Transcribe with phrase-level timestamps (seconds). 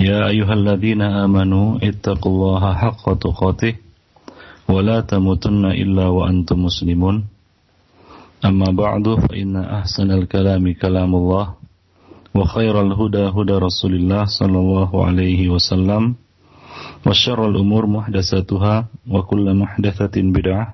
[0.00, 3.74] يا أيها الذين آمنوا اتقوا الله حق تقاته
[4.68, 7.16] ولا تموتن إلا وأنتم مسلمون
[8.44, 11.46] أما بعد فإن أحسن الكلام كلام الله
[12.34, 16.14] وخير الهدى هدى رسول الله صلى الله عليه وسلم
[17.06, 18.74] وشر الأمور محدثاتها
[19.10, 20.66] وكل محدثة بدعة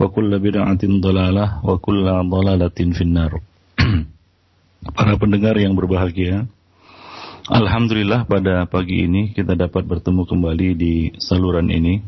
[0.00, 3.32] وكل بدعة ضلالة وكل ضلالة في النار
[4.80, 6.48] Para pendengar yang berbahagia,
[7.45, 12.01] Alhamdulillah pada pagi ini kita dapat bertemu kembali di saluran ini.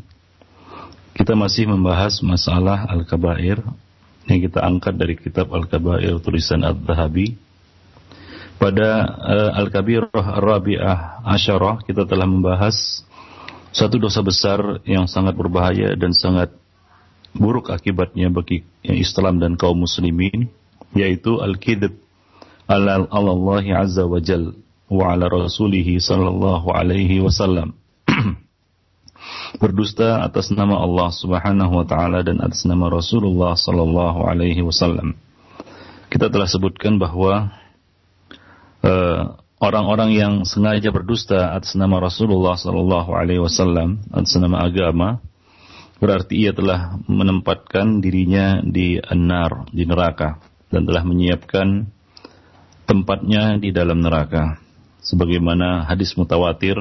[1.14, 3.62] Kita masih membahas masalah Al-Kabair
[4.26, 7.38] yang kita angkat dari kitab Al-Kabair tulisan Al-Zahabi.
[8.58, 13.06] Pada uh, Al-Kabirah Ar-Rabi'ah Asyarah kita telah membahas
[13.70, 16.50] satu dosa besar yang sangat berbahaya dan sangat
[17.30, 20.50] buruk akibatnya bagi Islam dan kaum muslimin
[20.98, 21.94] yaitu al-kidb
[22.66, 27.76] ala Allah Azza wa Jalla wa ala rasulihi sallallahu alaihi wasallam
[29.60, 35.16] berdusta atas nama Allah Subhanahu wa taala dan atas nama Rasulullah sallallahu alaihi wasallam.
[36.08, 37.52] Kita telah sebutkan bahwa
[38.80, 45.20] uh, orang-orang yang sengaja berdusta atas nama Rasulullah sallallahu alaihi wasallam atas nama agama
[45.98, 50.38] berarti ia telah menempatkan dirinya di an-nar, di neraka
[50.70, 51.90] dan telah menyiapkan
[52.86, 54.67] tempatnya di dalam neraka
[55.08, 56.76] sebagaimana hadis mutawatir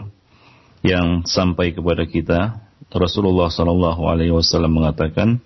[0.84, 2.40] yang sampai kepada kita.
[2.88, 5.44] Rasulullah sallallahu alaihi wasallam mengatakan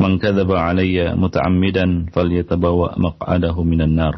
[0.00, 4.14] man kadzaba alayya muta'ammidan falyatabawa maq'adahu minan nar.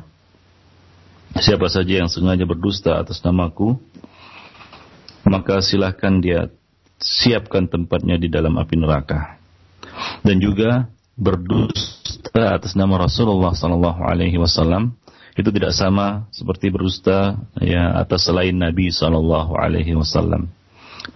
[1.35, 3.75] Siapa saja yang sengaja berdusta atas namaku
[5.27, 6.53] maka silahkan dia
[7.01, 9.41] siapkan tempatnya di dalam api neraka.
[10.23, 10.87] Dan juga
[11.19, 14.95] berdusta atas nama Rasulullah sallallahu alaihi wasallam
[15.34, 20.47] itu tidak sama seperti berdusta ya atas selain Nabi Shallallahu Alaihi Wasallam.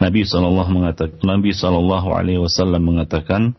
[0.03, 3.55] Nabi Shallallahu mengatakan, Nabi Shallallahu Alaihi Wasallam mengatakan,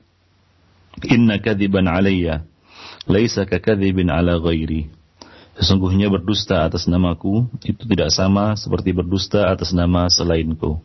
[1.07, 2.43] Inna kadiban alayya,
[3.07, 4.91] laisa kakadibin ala ghairi.
[5.59, 10.79] Sesungguhnya berdusta atas namaku itu tidak sama seperti berdusta atas nama selainku.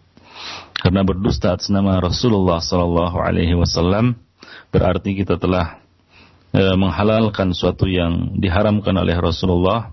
[0.79, 4.19] Karena berdusta atas nama Rasulullah Sallallahu Alaihi Wasallam
[4.75, 5.84] berarti kita telah
[6.55, 9.91] e, menghalalkan suatu yang diharamkan oleh Rasulullah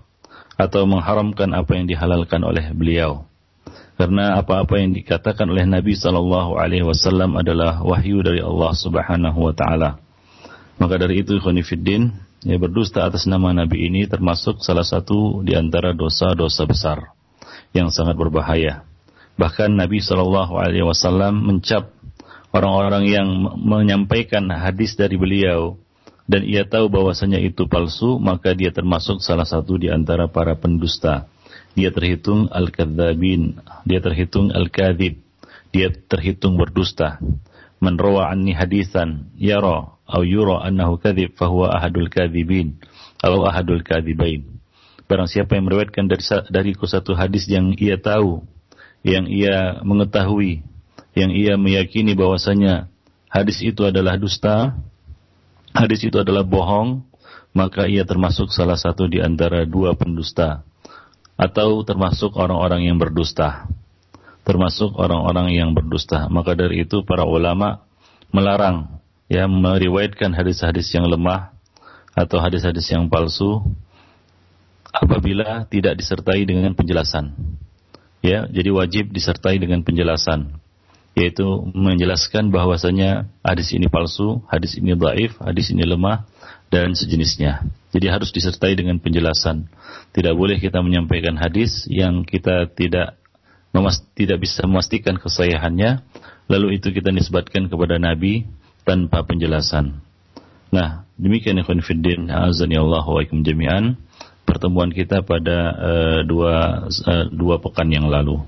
[0.54, 3.26] atau mengharamkan apa yang dihalalkan oleh beliau.
[3.98, 9.54] Karena apa-apa yang dikatakan oleh Nabi Sallallahu Alaihi Wasallam adalah wahyu dari Allah Subhanahu Wa
[9.54, 9.90] Taala.
[10.80, 12.10] Maka dari itu, Khonifuddin,
[12.42, 16.98] ya berdusta atas nama Nabi ini termasuk salah satu di antara dosa-dosa besar
[17.76, 18.82] yang sangat berbahaya.
[19.36, 21.92] Bahkan Nabi Sallallahu Alaihi Wasallam mencap
[22.50, 23.28] orang-orang yang
[23.60, 25.81] menyampaikan hadis dari beliau
[26.32, 31.28] dan ia tahu bahwasanya itu palsu, maka dia termasuk salah satu di antara para pendusta.
[31.76, 35.20] Dia terhitung al-kadzabin, dia terhitung al-kadzib,
[35.76, 37.20] dia terhitung berdusta.
[37.84, 42.80] Man rawa anni hadisan yara au yura annahu kadzib fahuwa ahadul kadzibin
[43.20, 44.48] atau ahadul kadzibain.
[45.04, 48.40] Barang siapa yang meriwayatkan dari dariku satu hadis yang ia tahu,
[49.04, 50.64] yang ia mengetahui,
[51.12, 52.88] yang ia meyakini bahwasanya
[53.28, 54.80] hadis itu adalah dusta,
[55.72, 57.04] hadis itu adalah bohong,
[57.52, 60.64] maka ia termasuk salah satu di antara dua pendusta
[61.36, 63.68] atau termasuk orang-orang yang berdusta.
[64.42, 66.26] Termasuk orang-orang yang berdusta.
[66.26, 67.86] Maka dari itu para ulama
[68.34, 68.98] melarang
[69.30, 71.54] ya meriwayatkan hadis-hadis yang lemah
[72.12, 73.62] atau hadis-hadis yang palsu
[74.90, 77.32] apabila tidak disertai dengan penjelasan.
[78.22, 80.61] Ya, jadi wajib disertai dengan penjelasan
[81.12, 81.44] yaitu
[81.76, 86.24] menjelaskan bahwasanya hadis ini palsu, hadis ini dhaif, hadis ini lemah
[86.72, 87.68] dan sejenisnya.
[87.92, 89.68] Jadi harus disertai dengan penjelasan.
[90.16, 93.20] Tidak boleh kita menyampaikan hadis yang kita tidak
[94.16, 96.04] tidak bisa memastikan kesahihannya
[96.48, 98.44] lalu itu kita nisbatkan kepada nabi
[98.84, 100.04] tanpa penjelasan.
[100.72, 103.96] Nah, demikian ikhwan fiddin, azani Allah wa jami'an
[104.48, 108.40] pertemuan kita pada uh, dua uh, dua pekan yang lalu.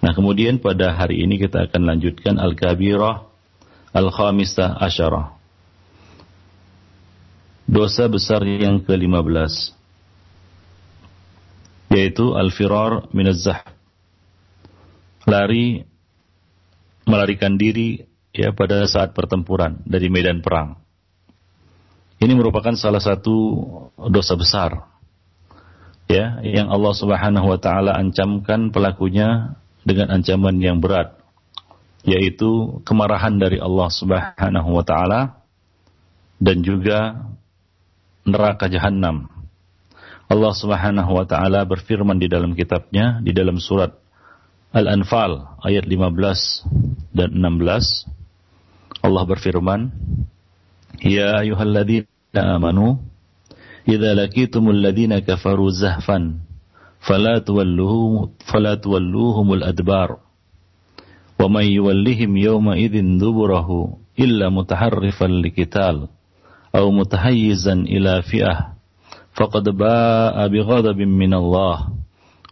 [0.00, 3.28] Nah kemudian pada hari ini kita akan lanjutkan Al-Kabirah
[3.94, 5.38] Al-Khamisah Asyarah.
[7.70, 9.74] Dosa besar yang ke-15
[11.94, 13.46] yaitu al-firar minaz
[15.24, 15.80] Lari
[17.08, 18.04] melarikan diri
[18.34, 20.76] ya pada saat pertempuran dari medan perang.
[22.20, 23.32] Ini merupakan salah satu
[24.12, 24.84] dosa besar
[26.12, 31.20] ya yang Allah Subhanahu wa taala ancamkan pelakunya dengan ancaman yang berat
[32.04, 35.40] yaitu kemarahan dari Allah Subhanahu wa taala
[36.36, 37.24] dan juga
[38.28, 39.28] neraka jahanam.
[40.28, 43.92] Allah Subhanahu wa taala berfirman di dalam kitabnya di dalam surat
[44.74, 49.80] Al-Anfal ayat 15 dan 16 Allah berfirman
[51.04, 52.98] Ya ayyuhalladzina amanu
[53.84, 56.40] idza laqitumul ladzina kafaru zahfan
[59.62, 60.18] adbar
[61.36, 66.08] wa may yuwallihim yawma idzin duburahu illa mutaharrifan liqital
[66.72, 68.74] aw mutahayyizan ila fi'ah
[69.34, 71.90] faqad ba'a bighadabin min Allah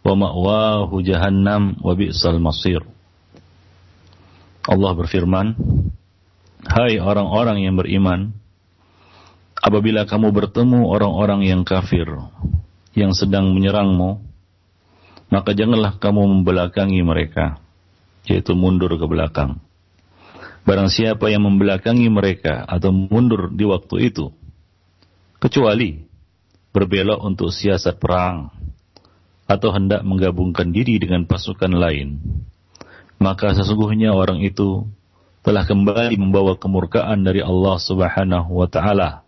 [0.03, 2.83] wa ma'wahu jahannam wa bi'sal masir.
[4.67, 5.59] Allah berfirman,
[6.63, 8.31] Hai orang-orang yang beriman,
[9.59, 12.07] apabila kamu bertemu orang-orang yang kafir
[12.95, 14.23] yang sedang menyerangmu,
[15.33, 17.57] maka janganlah kamu membelakangi mereka,
[18.29, 19.57] yaitu mundur ke belakang.
[20.61, 24.29] Barang siapa yang membelakangi mereka atau mundur di waktu itu,
[25.41, 26.05] kecuali
[26.69, 28.53] berbelok untuk siasat perang,
[29.49, 32.21] atau hendak menggabungkan diri dengan pasukan lain,
[33.17, 34.85] maka sesungguhnya orang itu
[35.43, 39.27] telah kembali membawa kemurkaan dari Allah Subhanahu wa taala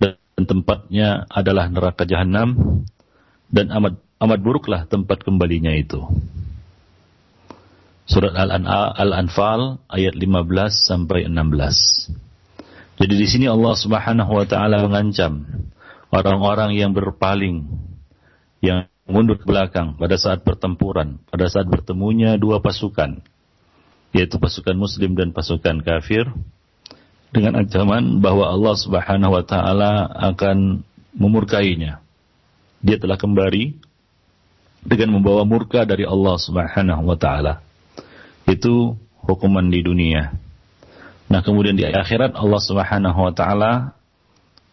[0.00, 0.16] dan
[0.46, 2.80] tempatnya adalah neraka jahanam
[3.52, 6.02] dan amat amat buruklah tempat kembalinya itu.
[8.08, 10.24] Surat Al-Anfal ayat 15
[10.72, 12.98] sampai 16.
[12.98, 15.44] Jadi di sini Allah Subhanahu wa taala mengancam
[16.10, 17.68] orang-orang yang berpaling
[18.58, 23.22] yang mundur ke belakang pada saat pertempuran, pada saat bertemunya dua pasukan,
[24.10, 26.26] yaitu pasukan muslim dan pasukan kafir,
[27.28, 30.80] dengan ancaman bahwa Allah Subhanahu wa taala akan
[31.12, 32.00] memurkainya.
[32.80, 33.87] Dia telah kembali
[34.82, 37.60] dengan membawa murka dari Allah Subhanahu wa taala.
[38.48, 38.96] Itu
[39.26, 40.32] hukuman di dunia.
[41.28, 43.72] Nah, kemudian di akhirat Allah Subhanahu wa taala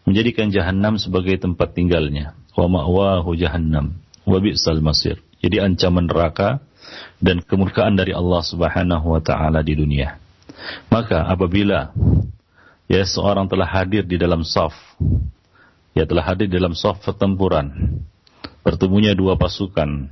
[0.08, 2.32] menjadikan jahanam sebagai tempat tinggalnya.
[2.56, 5.20] Wa ma'wahu jahannam wa bi'sal masir.
[5.44, 6.64] Jadi ancaman neraka
[7.20, 10.16] dan kemurkaan dari Allah Subhanahu wa taala di dunia.
[10.88, 11.92] Maka apabila
[12.88, 14.72] ya seorang telah hadir di dalam saf,
[15.92, 18.00] ya telah hadir di dalam saf pertempuran,
[18.66, 20.10] bertemunya dua pasukan,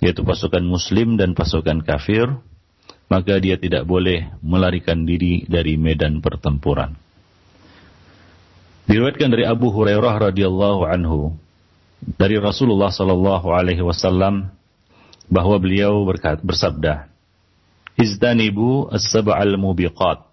[0.00, 2.24] yaitu pasukan muslim dan pasukan kafir,
[3.12, 6.96] maka dia tidak boleh melarikan diri dari medan pertempuran.
[8.88, 11.36] Diriwayatkan dari Abu Hurairah radhiyallahu anhu
[12.00, 14.48] dari Rasulullah Sallallahu Alaihi Wasallam
[15.28, 17.12] bahwa beliau berkat, bersabda,
[18.00, 20.24] "Izdanibu as-sab'al mubiqat."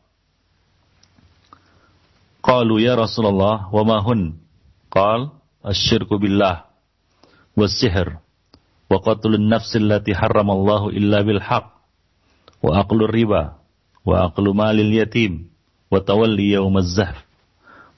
[2.40, 4.40] Qalu ya Rasulullah, wa ma hun?
[4.88, 5.32] Qal,
[5.64, 6.71] asy-syirku billah
[10.14, 11.68] harramallahu illa bil haqq
[12.62, 13.58] wa aqlu riba
[14.06, 15.50] wa aqlu malil yatim
[15.92, 17.18] wa tawalli yawmaz zahf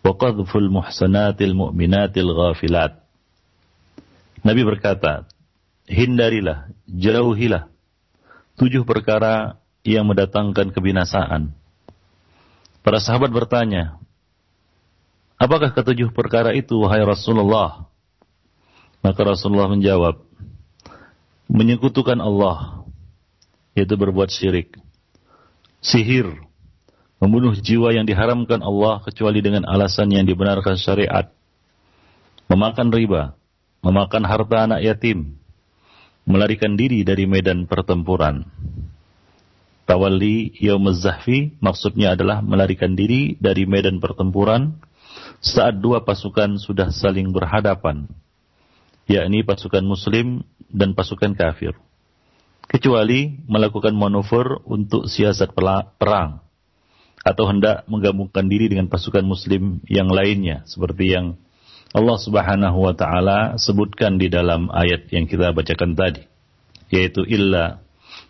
[0.03, 3.03] wa qadhful muhsanatil mu'minatil ghafilat
[4.43, 5.23] Nabi berkata,
[5.87, 7.71] hindarilah, jauhilah
[8.59, 9.55] tujuh perkara
[9.87, 11.55] yang mendatangkan kebinasaan.
[12.83, 13.95] Para sahabat bertanya,
[15.39, 17.87] apakah ketujuh perkara itu, wahai Rasulullah?
[19.03, 20.23] Maka Rasulullah menjawab,
[21.51, 22.87] menyekutukan Allah,
[23.75, 24.79] yaitu berbuat syirik,
[25.83, 26.39] sihir,
[27.19, 31.27] membunuh jiwa yang diharamkan Allah kecuali dengan alasan yang dibenarkan syariat,
[32.47, 33.35] memakan riba,
[33.83, 35.35] memakan harta anak yatim,
[36.23, 38.47] melarikan diri dari medan pertempuran.
[39.83, 41.03] Tawalli yaumuz
[41.59, 44.79] maksudnya adalah melarikan diri dari medan pertempuran
[45.43, 48.07] saat dua pasukan sudah saling berhadapan,
[49.09, 51.75] yakni pasukan muslim dan pasukan kafir.
[52.67, 55.53] Kecuali melakukan manuver untuk siasat
[55.99, 56.41] perang
[57.23, 61.39] atau hendak menggabungkan diri dengan pasukan muslim yang lainnya seperti yang
[61.95, 66.27] Allah Subhanahu wa taala sebutkan di dalam ayat yang kita bacakan tadi
[66.91, 67.79] yaitu illa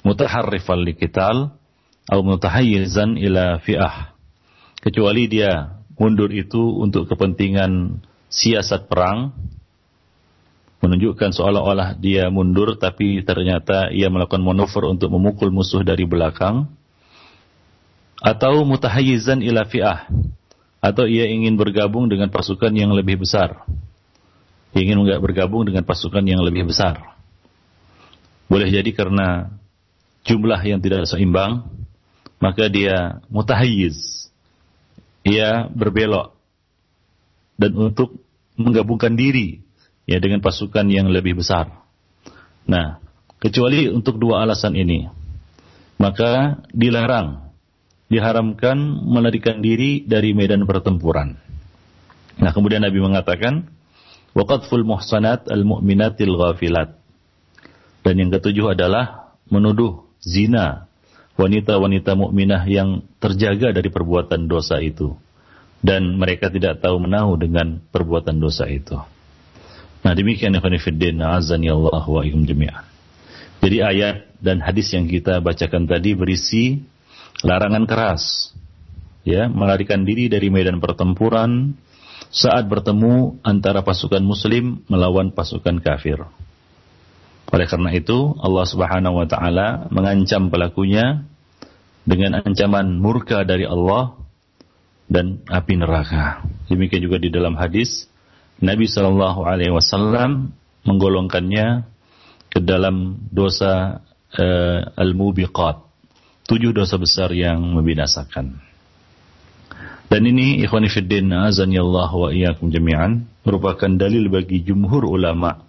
[0.05, 1.57] mutaharrifal liqital
[2.05, 4.13] atau mutahayyizan ila fi'ah
[4.83, 9.33] kecuali dia mundur itu untuk kepentingan siasat perang
[10.83, 16.67] menunjukkan seolah-olah dia mundur tapi ternyata ia melakukan manuver untuk memukul musuh dari belakang
[18.19, 20.11] atau mutahayyizan ila fi'ah
[20.83, 23.63] atau ia ingin bergabung dengan pasukan yang lebih besar.
[24.75, 27.15] Ingin enggak bergabung dengan pasukan yang lebih besar.
[28.51, 29.55] Boleh jadi karena
[30.27, 31.63] jumlah yang tidak seimbang
[32.43, 34.27] maka dia mutahayyiz.
[35.23, 36.35] Ia berbelok
[37.55, 38.19] dan untuk
[38.59, 39.63] menggabungkan diri
[40.09, 41.71] ya dengan pasukan yang lebih besar.
[42.67, 42.99] Nah,
[43.39, 45.07] kecuali untuk dua alasan ini,
[45.99, 47.51] maka dilarang,
[48.07, 51.39] diharamkan melarikan diri dari medan pertempuran.
[52.39, 53.67] Nah, kemudian Nabi mengatakan,
[54.33, 56.97] waqadful muhsanat al-mu'minatil ghafilat.
[58.03, 60.91] Dan yang ketujuh adalah menuduh zina
[61.39, 65.15] wanita-wanita mukminah yang terjaga dari perbuatan dosa itu
[65.83, 68.95] dan mereka tidak tahu menahu dengan perbuatan dosa itu.
[70.03, 72.83] Nah demikian ikhwan fillah azani Allah wa ikum jami'an.
[73.63, 76.83] Jadi ayat dan hadis yang kita bacakan tadi berisi
[77.47, 78.51] larangan keras
[79.23, 81.79] ya melarikan diri dari medan pertempuran
[82.27, 86.19] saat bertemu antara pasukan muslim melawan pasukan kafir.
[87.53, 91.21] Oleh karena itu, Allah Subhanahu wa taala mengancam pelakunya
[92.03, 94.17] dengan ancaman murka dari Allah
[95.05, 96.41] dan api neraka.
[96.67, 98.09] Demikian juga di dalam hadis
[98.61, 101.87] Nabi Shallallahu alaihi wasallam menggolongkannya
[102.53, 104.03] ke dalam dosa
[104.37, 105.81] uh, al-mubiqat.
[106.43, 108.59] Tujuh dosa besar yang membinasakan.
[110.11, 115.65] Dan ini ikhwani fiddin azani Allah wa iyyakum jami'an merupakan dalil bagi jumhur ulama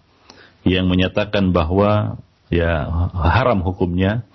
[0.66, 2.20] yang menyatakan bahwa
[2.52, 4.26] ya haram hukumnya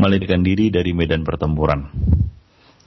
[0.00, 1.92] melarikan diri dari medan pertempuran.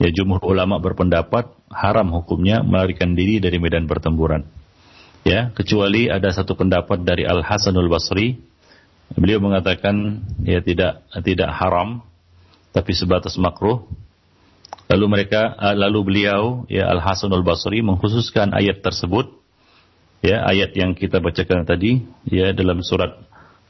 [0.02, 4.42] Ya jumhur ulama berpendapat haram hukumnya melarikan diri dari medan pertempuran.
[5.24, 8.36] Ya, kecuali ada satu pendapat dari Al Hasanul Basri.
[9.16, 12.04] Beliau mengatakan ya tidak tidak haram
[12.76, 13.88] tapi sebatas makruh.
[14.92, 19.32] Lalu mereka lalu beliau ya Al Hasanul Basri mengkhususkan ayat tersebut
[20.20, 23.16] ya ayat yang kita bacakan tadi ya dalam surat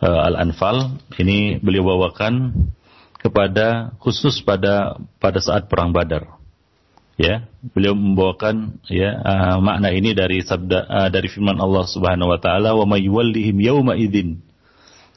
[0.03, 2.51] uh, Al-Anfal ini beliau bawakan
[3.19, 6.44] kepada khusus pada pada saat perang Badar.
[7.15, 12.43] Ya, beliau membawakan ya uh, makna ini dari sabda uh, dari firman Allah Subhanahu wa
[12.43, 14.43] taala wa may yuwallihim yauma idzin.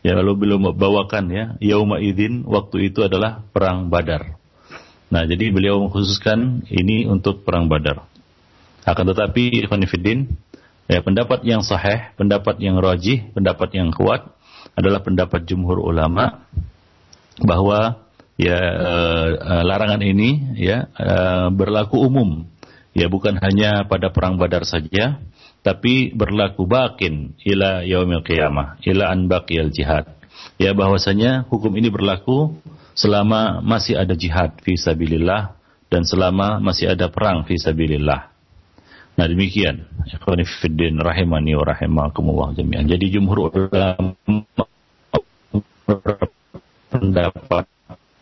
[0.06, 4.38] Ya, lalu beliau membawakan ya yauma idzin waktu itu adalah perang Badar.
[5.10, 8.06] Nah, jadi beliau mengkhususkan ini untuk perang Badar.
[8.86, 10.38] Akan tetapi Ikhwan Fiddin,
[10.88, 14.24] Ya, pendapat yang sahih, pendapat yang rajih, pendapat yang kuat
[14.72, 16.48] adalah pendapat jumhur ulama
[17.44, 18.07] bahwa
[18.38, 22.46] ya uh, larangan ini ya uh, berlaku umum.
[22.98, 25.22] Ya, bukan hanya pada perang Badar saja,
[25.62, 30.10] tapi berlaku bakin ila yaumil qiyamah, ila an baqiyal jihad.
[30.58, 32.58] Ya, bahwasanya hukum ini berlaku
[32.98, 35.54] selama masih ada jihad fi sabilillah
[35.94, 38.34] dan selama masih ada perang fi sabilillah.
[39.18, 39.86] Nah demikian.
[40.10, 42.86] Ikhwani fiddin rahimani wa rahimakumullah jami'an.
[42.90, 44.18] Jadi jumhur ulama
[46.90, 47.66] pendapat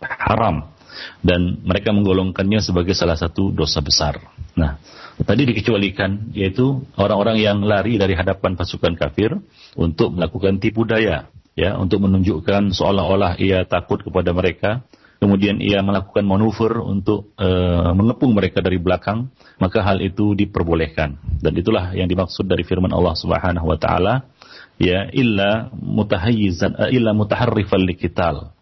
[0.05, 0.71] haram
[1.19, 4.21] dan mereka menggolongkannya sebagai salah satu dosa besar.
[4.55, 4.79] Nah,
[5.21, 9.35] tadi dikecualikan yaitu orang-orang yang lari dari hadapan pasukan kafir
[9.75, 14.87] untuk melakukan tipu daya, ya, untuk menunjukkan seolah-olah ia takut kepada mereka
[15.25, 17.49] kemudian ia melakukan manuver untuk e,
[17.95, 21.17] mengepung mereka dari belakang, maka hal itu diperbolehkan.
[21.39, 24.27] Dan itulah yang dimaksud dari firman Allah Subhanahu wa taala,
[24.75, 28.54] ya illa mutahayyizan uh, illa mutaharrifan liqital.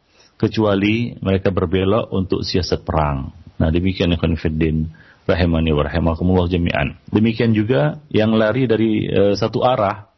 [0.43, 3.31] Kecuali mereka berbelok untuk siasat perang.
[3.55, 4.91] Nah, demikian ikhwan fiddin
[5.23, 6.99] rahimani wa rahimakumullah jami'an.
[7.07, 10.11] Demikian juga yang lari dari e, satu arah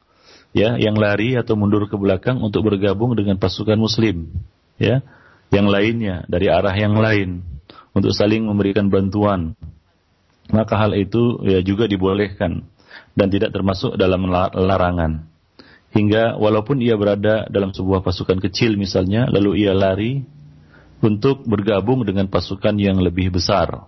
[0.49, 4.33] ya, yang lari atau mundur ke belakang untuk bergabung dengan pasukan muslim,
[4.81, 5.05] ya
[5.53, 7.45] yang lainnya dari arah yang lain
[7.93, 9.53] untuk saling memberikan bantuan.
[10.49, 12.65] Maka hal itu ya juga dibolehkan
[13.17, 15.25] dan tidak termasuk dalam larangan.
[15.95, 20.27] Hingga walaupun ia berada dalam sebuah pasukan kecil misalnya, lalu ia lari
[20.99, 23.87] untuk bergabung dengan pasukan yang lebih besar.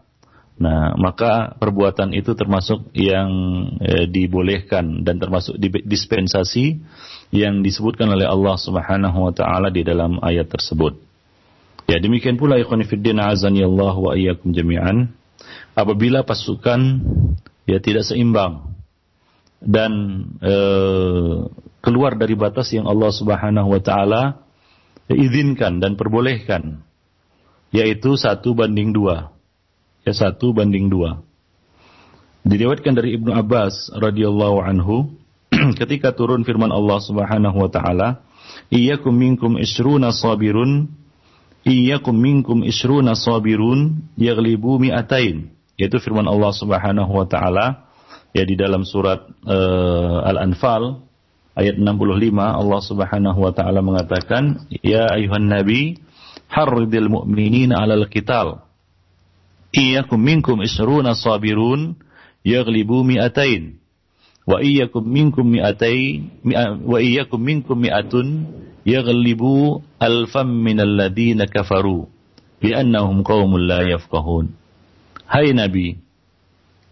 [0.57, 3.29] Nah, maka perbuatan itu termasuk yang
[3.77, 6.81] eh, dibolehkan dan termasuk dispensasi
[7.29, 10.97] yang disebutkan oleh Allah Subhanahu wa taala di dalam ayat tersebut.
[11.87, 15.11] Ya demikian pula ikhwan fillah azani Allah wa iyyakum jami'an.
[15.77, 17.05] Apabila pasukan
[17.69, 18.75] ya tidak seimbang
[19.61, 19.91] dan
[20.41, 20.55] e,
[21.87, 24.43] keluar dari batas yang Allah Subhanahu wa taala
[25.07, 26.83] izinkan dan perbolehkan
[27.71, 29.31] yaitu satu banding dua.
[30.03, 31.23] Ya satu banding dua.
[32.43, 35.15] Diriwayatkan dari Ibnu Abbas radhiyallahu anhu
[35.79, 38.19] ketika turun firman Allah Subhanahu wa taala
[38.67, 40.91] iyyakum minkum isruna sabirun
[41.63, 45.55] iyyakum minkum isruna sabirun yaglibu mi'atain.
[45.79, 47.87] Yaitu firman Allah Subhanahu wa taala
[48.35, 51.06] ya di dalam surat uh, Al-Anfal
[51.57, 55.97] ayat 65 Allah Subhanahu wa taala mengatakan ya ayuhan nabi
[56.47, 58.67] harridil mu'minina 'alal qital
[59.73, 61.99] Iyyakum minkum isruna sabirun
[62.45, 63.83] yaghlibu mi'atain
[64.47, 66.31] wa iyyakum minkum mi'atain
[66.87, 68.47] wa iyyakum minkum mi'atun
[68.87, 72.07] yaghlibu alfam minal ladina kafaru
[72.63, 74.55] bi'annahum qaumun la yafqahun.
[75.27, 75.99] Hai Nabi,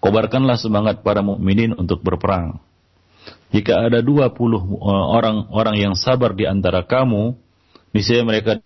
[0.03, 2.59] kobarkanlah semangat para mukminin untuk berperang.
[3.53, 4.31] Jika ada 20
[4.87, 7.37] orang-orang yang sabar di antara kamu,
[7.93, 8.59] niscaya mereka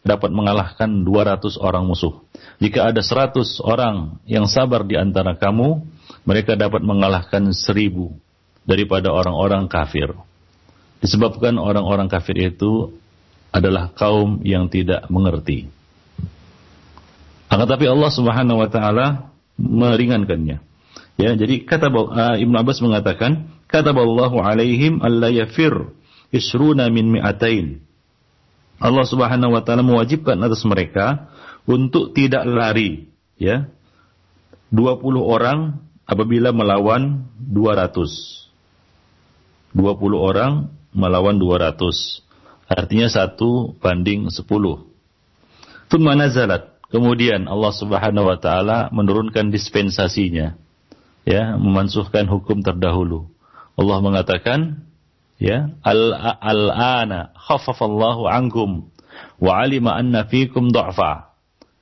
[0.00, 2.24] dapat mengalahkan 200 orang musuh.
[2.60, 5.84] Jika ada 100 orang yang sabar di antara kamu,
[6.24, 8.12] mereka dapat mengalahkan 1000
[8.64, 10.12] daripada orang-orang kafir.
[11.00, 12.92] Disebabkan orang-orang kafir itu
[13.50, 15.68] adalah kaum yang tidak mengerti.
[17.50, 19.06] Akan tapi Allah Subhanahu wa taala
[19.58, 20.62] meringankannya.
[21.20, 24.98] Ya, jadi kata uh, Ibnu Abbas mengatakan, kata Allah alaihim
[26.90, 27.66] min.
[28.80, 31.30] Allah Subhanahu wa taala mewajibkan atas mereka
[31.68, 33.68] untuk tidak lari, ya.
[34.72, 38.50] 20 orang apabila melawan 200.
[39.74, 39.74] 20
[40.18, 42.26] orang melawan 200.
[42.70, 44.46] Artinya satu banding 10.
[45.90, 46.70] Thumma nazalat.
[46.90, 50.58] Kemudian Allah Subhanahu wa taala menurunkan dispensasinya.
[51.22, 53.30] Ya, memansuhkan hukum terdahulu.
[53.80, 54.84] Allah mengatakan,
[55.40, 58.92] ya, al-ana khaffafallahu ankum
[59.40, 61.32] wa alima anna fikum du'fa.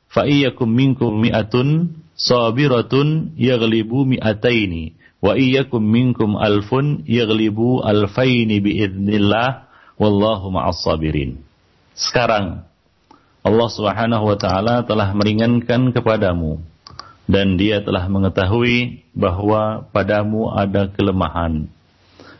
[0.09, 9.67] Fa iyyakum minkum mi'atun sabiratun yaghlibu mi'ataini wa iyyakum minkum alfun yaghlibu alfaini biidznillah
[9.99, 11.43] wallahu ma'as sabirin.
[11.99, 12.63] Sekarang
[13.43, 16.63] Allah Subhanahu wa taala telah meringankan kepadamu
[17.27, 21.69] dan dia telah mengetahui bahwa padamu ada kelemahan.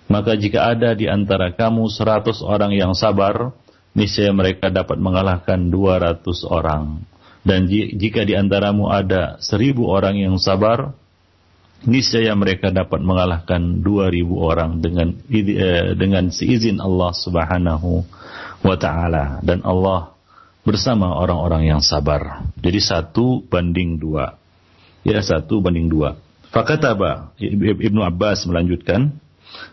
[0.09, 3.53] Maka jika ada di antara kamu seratus orang yang sabar,
[3.93, 7.05] niscaya mereka dapat mengalahkan dua ratus orang.
[7.45, 10.97] Dan jika di antaramu ada seribu orang yang sabar,
[11.87, 18.03] niscaya mereka dapat mengalahkan 2000 orang dengan eh, dengan seizin Allah Subhanahu
[18.67, 20.19] wa taala dan Allah
[20.67, 22.45] bersama orang-orang yang sabar.
[22.59, 24.35] Jadi satu banding dua.
[25.07, 26.19] Ya satu banding dua.
[26.51, 29.15] Fakataba Ibnu Abbas melanjutkan,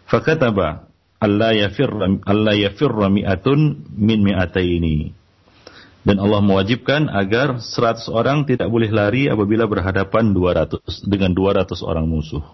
[0.09, 0.87] fakataba
[1.19, 5.25] Allah yafirra Allah yafirra mi'atun min mi'ataini
[6.05, 12.05] dan Allah mewajibkan agar 100 orang tidak boleh lari apabila berhadapan 200 dengan 200 orang
[12.05, 12.45] musuh.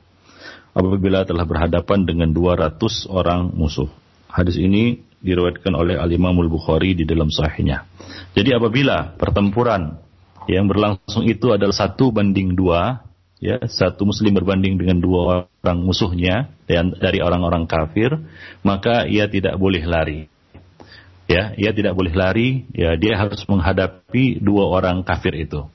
[0.71, 2.79] Apabila telah berhadapan dengan 200
[3.11, 3.91] orang musuh.
[4.31, 7.83] Hadis ini diriwayatkan oleh Al-Imam Al-Bukhari di dalam sahihnya.
[8.31, 9.99] Jadi apabila pertempuran
[10.47, 13.03] yang berlangsung itu adalah satu banding dua,
[13.41, 18.13] ya satu muslim berbanding dengan dua orang musuhnya dan dari orang-orang kafir,
[18.61, 20.29] maka ia tidak boleh lari.
[21.25, 22.69] Ya ia tidak boleh lari.
[22.71, 25.65] Ya dia harus menghadapi dua orang kafir itu.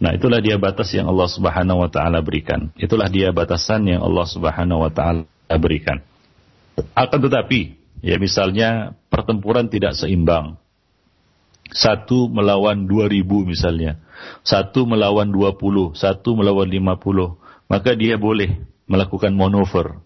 [0.00, 2.72] Nah itulah dia batas yang Allah Subhanahu wa taala berikan.
[2.80, 5.28] Itulah dia batasan yang Allah Subhanahu wa taala
[5.60, 6.00] berikan.
[6.96, 10.56] Akan tetapi ya misalnya pertempuran tidak seimbang.
[11.70, 14.00] Satu melawan dua ribu misalnya
[14.42, 17.38] satu melawan dua puluh satu melawan lima puluh.
[17.70, 18.58] Maka dia boleh
[18.90, 20.02] melakukan manuver.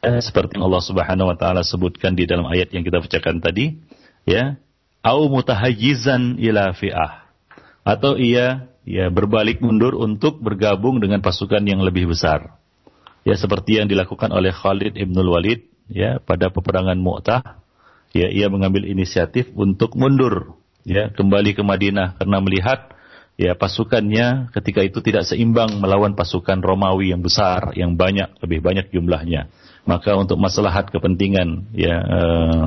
[0.00, 3.76] Eh, seperti yang Allah Subhanahu wa taala sebutkan di dalam ayat yang kita bacakan tadi,
[4.24, 4.56] ya,
[5.04, 7.28] au mutahayyizan ila fi'ah.
[7.84, 12.56] Atau ia ya berbalik mundur untuk bergabung dengan pasukan yang lebih besar.
[13.28, 17.60] Ya seperti yang dilakukan oleh Khalid Ibnul Walid ya pada peperangan Mu'tah,
[18.16, 20.56] ya ia mengambil inisiatif untuk mundur
[20.90, 22.90] ya kembali ke Madinah karena melihat
[23.38, 28.90] ya pasukannya ketika itu tidak seimbang melawan pasukan Romawi yang besar, yang banyak, lebih banyak
[28.90, 29.46] jumlahnya.
[29.86, 32.66] Maka untuk maslahat kepentingan ya uh,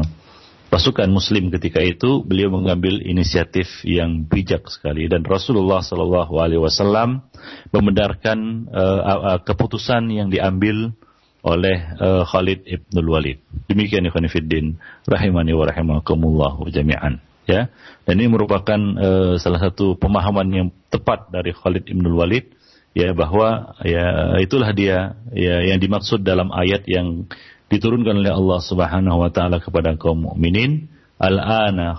[0.72, 5.06] pasukan muslim ketika itu beliau mengambil inisiatif yang bijak sekali.
[5.06, 7.28] Dan Rasulullah Shallallahu alaihi wasallam
[7.70, 10.96] membenarkan uh, keputusan yang diambil
[11.44, 13.44] oleh uh, Khalid ibn Walid.
[13.68, 14.74] Demikian ikhwan fillah
[15.06, 17.72] rahimani wa rahimakumullah jami'an ya.
[18.04, 22.52] Dan ini merupakan uh, salah satu pemahaman yang tepat dari Khalid ibn Walid
[22.94, 27.26] ya bahwa ya itulah dia ya yang dimaksud dalam ayat yang
[27.74, 31.98] diturunkan oleh Allah Subhanahu wa taala kepada kaum mukminin al-ana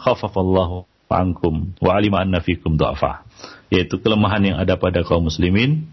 [1.15, 3.23] ankum wa alima anna fikum du'afa
[3.71, 5.87] yaitu kelemahan yang ada pada kaum muslimin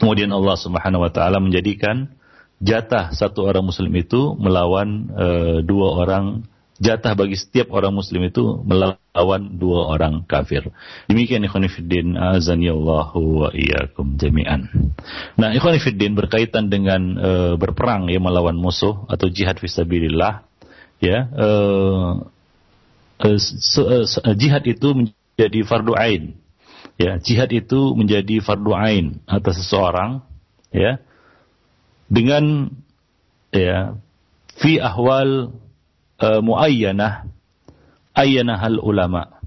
[0.00, 2.12] kemudian Allah Subhanahu wa taala menjadikan
[2.60, 6.44] jatah satu orang muslim itu melawan uh, dua orang
[6.80, 10.64] jatah bagi setiap orang muslim itu melawan dua orang kafir.
[11.12, 14.72] Demikian ikhwan fiddin azani Allahu wa iyyakum jami'an.
[15.36, 20.48] Nah, ikhwan fiddin berkaitan dengan e, berperang ya melawan musuh atau jihad fisabilillah
[21.04, 21.48] ya e,
[23.28, 26.40] e, jihad itu menjadi fardu ain
[27.00, 30.20] ya jihad itu menjadi fardu ain atas seseorang
[30.72, 31.00] ya
[32.12, 32.72] dengan
[33.52, 33.96] ya
[34.60, 35.56] fi ahwal
[36.20, 37.26] uh, muayyanah
[38.14, 39.40] ayyanah al ulama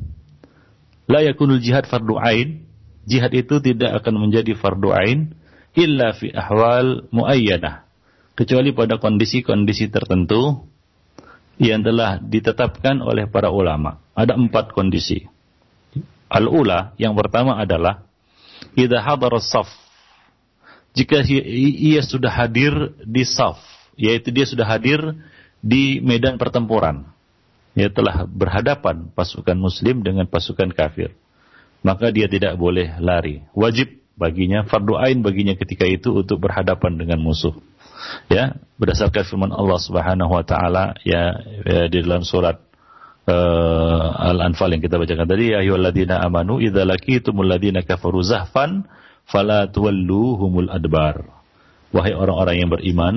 [1.07, 2.65] la yakunul jihad fardu ain
[3.05, 5.37] jihad itu tidak akan menjadi fardu ain
[5.77, 7.85] illa fi ahwal muayyanah
[8.33, 10.65] kecuali pada kondisi-kondisi tertentu
[11.61, 14.01] yang telah ditetapkan oleh para ulama.
[14.17, 15.25] Ada empat kondisi.
[16.29, 18.01] Al-ula, yang pertama adalah
[18.73, 19.69] idza hadara saf.
[20.93, 23.61] Jika ia sudah hadir di saf,
[23.97, 25.01] yaitu dia sudah hadir
[25.63, 27.07] di medan pertempuran.
[27.73, 31.15] Ia telah berhadapan pasukan muslim dengan pasukan kafir.
[31.81, 33.41] Maka dia tidak boleh lari.
[33.57, 37.57] Wajib baginya, fardu ain baginya ketika itu untuk berhadapan dengan musuh
[38.27, 42.59] ya berdasarkan firman Allah Subhanahu wa taala ya, ya di dalam surat
[43.27, 48.87] uh, Al-Anfal yang kita bacakan tadi ya ayyuhalladzina amanu idza laqitumul ladzina kafaru zahfan
[49.27, 51.23] fala tuwalluhumul adbar
[51.95, 53.15] wahai orang-orang yang beriman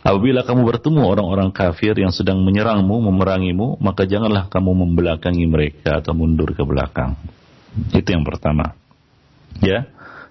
[0.00, 6.16] apabila kamu bertemu orang-orang kafir yang sedang menyerangmu memerangimu maka janganlah kamu membelakangi mereka atau
[6.16, 7.16] mundur ke belakang
[7.92, 8.74] itu yang pertama
[9.60, 9.86] ya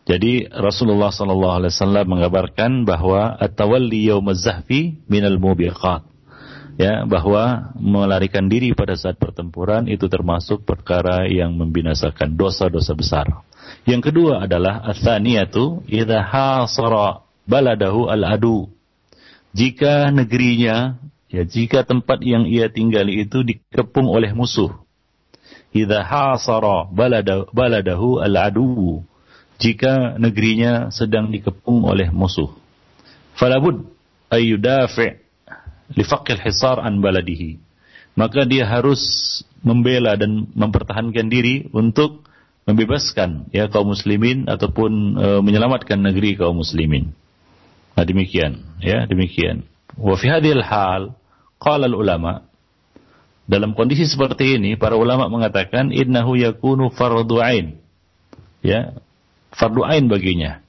[0.09, 6.01] jadi Rasulullah sallallahu alaihi wasallam mengabarkan bahwa at-tawalli yaumaz zahfi minal mubiqat.
[6.81, 13.27] Ya, bahwa melarikan diri pada saat pertempuran itu termasuk perkara yang membinasakan dosa-dosa besar.
[13.83, 18.71] Yang kedua adalah ats-tsaniyatu idza hasara baladahu al-adu.
[19.53, 20.97] Jika negerinya
[21.29, 24.73] ya jika tempat yang ia tinggali itu dikepung oleh musuh.
[25.69, 26.89] Idza hasara
[27.53, 29.05] baladahu al-adu
[29.61, 32.49] jika negerinya sedang dikepung oleh musuh.
[33.37, 33.85] Falabud
[34.33, 35.19] ayyudafi'
[35.93, 37.61] lifaqil hisar an baladihi.
[38.17, 38.99] Maka dia harus
[39.61, 42.25] membela dan mempertahankan diri untuk
[42.67, 47.15] membebaskan ya kaum muslimin ataupun e, menyelamatkan negeri kaum muslimin.
[47.93, 49.65] Nah demikian ya demikian.
[49.97, 51.15] Wa fi hadhil hal
[51.59, 52.49] qala al ulama
[53.49, 57.81] dalam kondisi seperti ini para ulama mengatakan innahu yakunu fardhu ain.
[58.61, 58.93] Ya,
[59.57, 60.61] fardu ain baginya.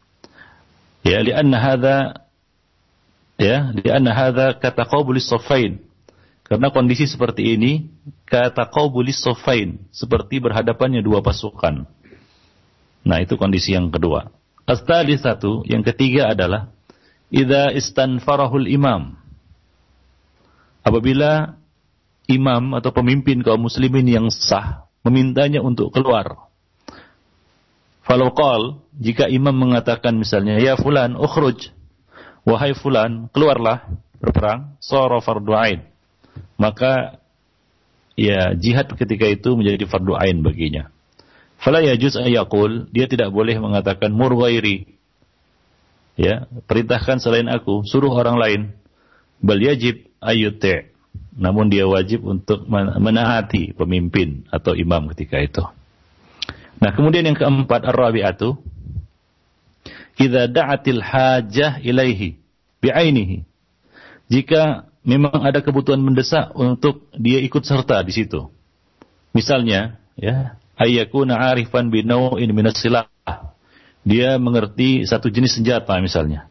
[1.05, 1.97] Ya, lianna hadza
[3.37, 5.85] ya, lianna hadza kataqabulis safain.
[6.49, 7.93] Karena kondisi seperti ini
[8.25, 11.85] kataqabulis safain, seperti berhadapannya dua pasukan.
[13.05, 14.33] Nah, itu kondisi yang kedua.
[14.65, 16.73] Astali satu, yang ketiga adalah
[17.31, 19.17] idza istanfarahul imam.
[20.85, 21.57] Apabila
[22.31, 26.51] imam atau pemimpin kaum muslimin yang sah memintanya untuk keluar
[28.11, 31.71] Falau qal, jika imam mengatakan misalnya, ya fulan, ukhruj.
[32.43, 33.87] Wahai fulan, keluarlah
[34.19, 35.87] berperang, sara fardu ain.
[36.59, 37.23] Maka
[38.19, 40.91] ya jihad ketika itu menjadi fardu ain baginya.
[41.63, 44.35] Fala yajuz ayakul, dia tidak boleh mengatakan mur
[46.21, 48.61] Ya, perintahkan selain aku, suruh orang lain.
[49.41, 50.93] Bal yajib ayyuti'.
[51.41, 55.65] Namun dia wajib untuk menaati pemimpin atau imam ketika itu.
[56.77, 58.61] Nah, kemudian yang keempat ar-rabi'atu
[60.21, 62.37] idza da'atil hajah ilaihi
[62.85, 63.49] bi'ainihi.
[64.29, 68.53] Jika memang ada kebutuhan mendesak untuk dia ikut serta di situ.
[69.33, 73.09] Misalnya, ya, ayyakuna arifan bi naw'in minas silah.
[74.05, 76.49] Dia mengerti satu jenis senjata misalnya.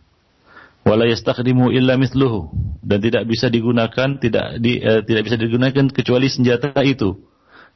[0.85, 2.49] Wala yastakhdimu illa mithluhu
[2.81, 7.19] dan tidak bisa digunakan tidak di, eh, tidak bisa digunakan kecuali senjata itu.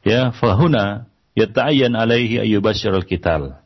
[0.04, 3.60] Ya, fahuna yata'ayyan alaihi ayyubashirul kital.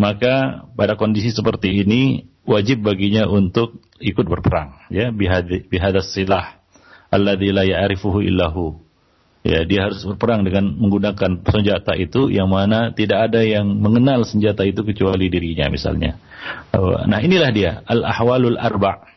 [0.00, 6.60] Maka pada kondisi seperti ini wajib baginya untuk ikut berperang ya bihadas silah
[7.12, 8.80] alladzi la ya'rifuhu illahu.
[9.40, 14.68] Ya, dia harus berperang dengan menggunakan senjata itu yang mana tidak ada yang mengenal senjata
[14.68, 16.20] itu kecuali dirinya misalnya.
[17.08, 19.08] Nah, inilah dia al-ahwalul arba.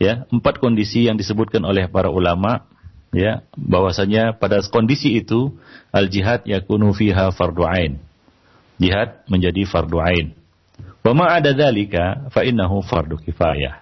[0.00, 2.64] Ya, empat kondisi yang disebutkan oleh para ulama
[3.12, 5.56] ya bahwasanya pada kondisi itu
[5.88, 7.92] al jihad yakunu fiha fardu ain
[8.76, 10.36] jihad menjadi fardu ain
[11.00, 13.80] wa ma ada dzalika fa innahu fardu kifayah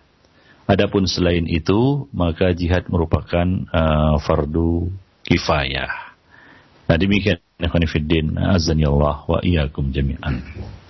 [0.71, 4.95] adapun selain itu maka jihad merupakan uh, fardu
[5.27, 5.91] kifayah
[6.87, 10.41] nah demikian ikhwan fillah azan Allah wa iyyakum jami'an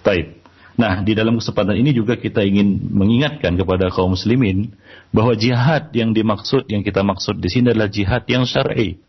[0.04, 0.46] baik
[0.76, 4.76] Nah, di dalam kesempatan ini juga kita ingin mengingatkan kepada kaum muslimin
[5.08, 9.00] bahwa jihad yang dimaksud, yang kita maksud di sini adalah jihad yang syar'i.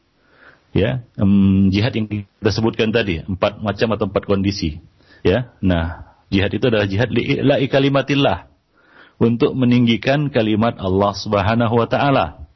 [0.72, 4.80] Ya, um, jihad yang kita sebutkan tadi, empat macam atau empat kondisi.
[5.28, 8.48] Ya, nah, jihad itu adalah jihad li'ila'i kalimatillah
[9.20, 12.47] untuk meninggikan kalimat Allah Subhanahu wa taala.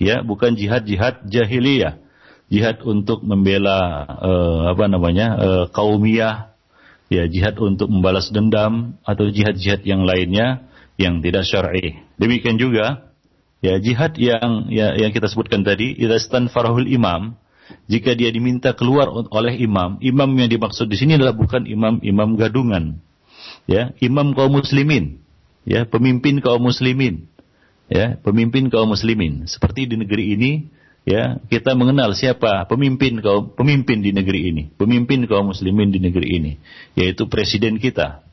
[0.00, 2.00] Ya, bukan jihad-jihad jahiliyah.
[2.50, 6.50] jihad untuk membela uh, apa namanya uh, kaumiyah,
[7.06, 10.66] ya jihad untuk membalas dendam atau jihad-jihad yang lainnya
[10.98, 12.02] yang tidak syar'i.
[12.18, 13.14] Demikian juga
[13.62, 17.38] ya jihad yang ya, yang kita sebutkan tadi, idastan farahul imam,
[17.86, 22.98] jika dia diminta keluar oleh imam, imam yang dimaksud di sini adalah bukan imam-imam gadungan,
[23.70, 25.22] ya imam kaum muslimin,
[25.62, 27.29] ya pemimpin kaum muslimin,
[27.90, 29.44] ya pemimpin kaum muslimin.
[29.50, 30.50] Seperti di negeri ini,
[31.04, 36.28] ya kita mengenal siapa pemimpin kaum pemimpin di negeri ini, pemimpin kaum muslimin di negeri
[36.38, 36.52] ini,
[36.94, 38.24] yaitu presiden kita,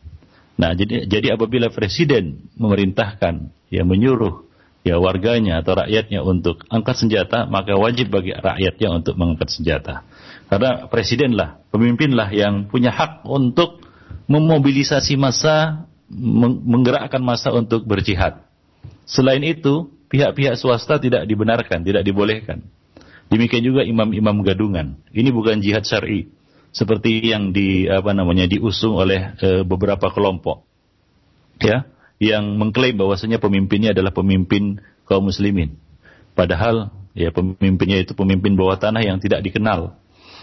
[0.57, 4.49] Nah, jadi jadi apabila presiden memerintahkan ya menyuruh
[4.81, 10.01] ya warganya atau rakyatnya untuk angkat senjata, maka wajib bagi rakyatnya untuk mengangkat senjata.
[10.49, 13.85] Karena presidenlah, pemimpinlah yang punya hak untuk
[14.25, 18.46] memobilisasi massa, menggerakkan massa untuk berjihad.
[19.07, 22.67] Selain itu, pihak-pihak swasta tidak dibenarkan, tidak dibolehkan.
[23.31, 24.99] Demikian juga imam-imam gadungan.
[25.11, 26.31] Ini bukan jihad syar'i
[26.77, 30.61] seperti yang di apa namanya diusung oleh e, beberapa kelompok
[31.57, 31.89] ya
[32.21, 34.77] yang mengklaim bahwasanya pemimpinnya adalah pemimpin
[35.09, 35.73] kaum muslimin
[36.37, 39.97] padahal ya pemimpinnya itu pemimpin bawah tanah yang tidak dikenal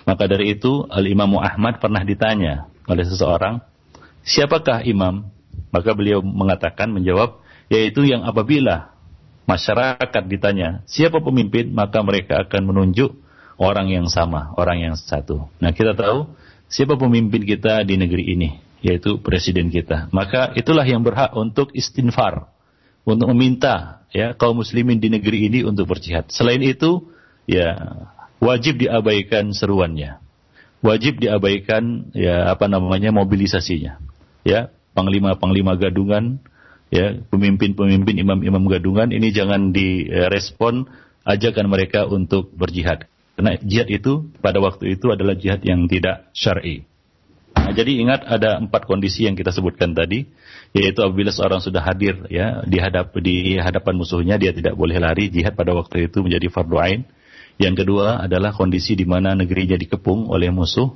[0.05, 3.63] maka dari itu Al Imam Ahmad pernah ditanya oleh seseorang
[4.27, 5.31] siapakah imam
[5.71, 7.44] maka beliau mengatakan menjawab
[7.75, 8.95] yaitu yang apabila
[9.51, 13.19] masyarakat ditanya siapa pemimpin maka mereka akan menunjuk
[13.59, 15.47] orang yang sama, orang yang satu.
[15.63, 16.31] Nah, kita tahu
[16.67, 20.11] siapa pemimpin kita di negeri ini, yaitu presiden kita.
[20.11, 22.51] Maka itulah yang berhak untuk istinfar,
[23.07, 26.31] untuk meminta ya kaum muslimin di negeri ini untuk berjihad.
[26.35, 27.11] Selain itu,
[27.47, 27.79] ya
[28.43, 30.19] wajib diabaikan seruannya.
[30.85, 34.03] Wajib diabaikan ya apa namanya mobilisasinya.
[34.45, 36.45] Ya, panglima-panglima gadungan,
[36.95, 40.87] ya pemimpin-pemimpin imam-imam gadungan ini jangan direspon
[41.27, 43.11] ajakan mereka untuk berjihad.
[43.35, 46.87] Karena jihad itu pada waktu itu adalah jihad yang tidak syar'i.
[47.55, 50.27] Nah, jadi ingat ada empat kondisi yang kita sebutkan tadi,
[50.71, 55.35] yaitu apabila seorang sudah hadir ya di hadap di hadapan musuhnya dia tidak boleh lari
[55.35, 57.01] jihad pada waktu itu menjadi fardu ain.
[57.59, 60.95] Yang kedua adalah kondisi di mana negerinya dikepung oleh musuh,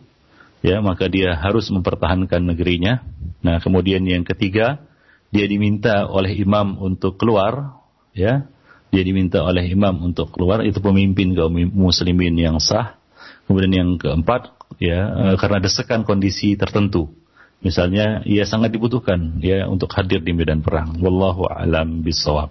[0.63, 3.03] ya maka dia harus mempertahankan negerinya.
[3.43, 4.83] Nah kemudian yang ketiga
[5.29, 7.81] dia diminta oleh imam untuk keluar,
[8.17, 8.49] ya.
[8.89, 10.65] Dia diminta oleh imam untuk keluar.
[10.65, 12.97] Itu pemimpin kaum muslimin yang sah.
[13.45, 17.13] Kemudian yang keempat ya eh, karena desakan kondisi tertentu.
[17.61, 20.97] Misalnya ia sangat dibutuhkan ya untuk hadir di medan perang.
[21.05, 22.49] Wallahu alam bisawab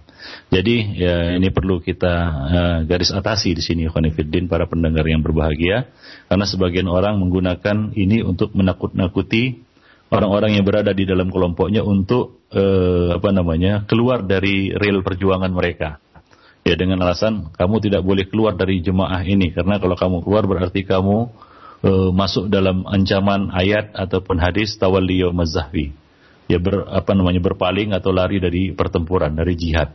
[0.48, 5.92] jadi ya ini perlu kita uh, garis atasi di sini khonifuddin para pendengar yang berbahagia.
[6.28, 9.64] Karena sebagian orang menggunakan ini untuk menakut-nakuti
[10.12, 16.00] orang-orang yang berada di dalam kelompoknya untuk uh, apa namanya keluar dari real perjuangan mereka.
[16.68, 19.56] Ya dengan alasan kamu tidak boleh keluar dari jemaah ini.
[19.56, 21.32] Karena kalau kamu keluar berarti kamu
[21.80, 25.96] e, masuk dalam ancaman ayat ataupun hadis tawalliyo mazahwi
[26.52, 29.94] ya ber, apa namanya berpaling atau lari dari pertempuran dari jihad.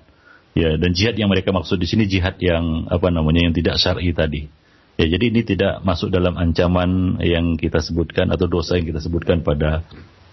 [0.52, 4.12] Ya dan jihad yang mereka maksud di sini jihad yang apa namanya yang tidak syar'i
[4.12, 4.48] tadi.
[5.00, 9.40] Ya jadi ini tidak masuk dalam ancaman yang kita sebutkan atau dosa yang kita sebutkan
[9.40, 9.80] pada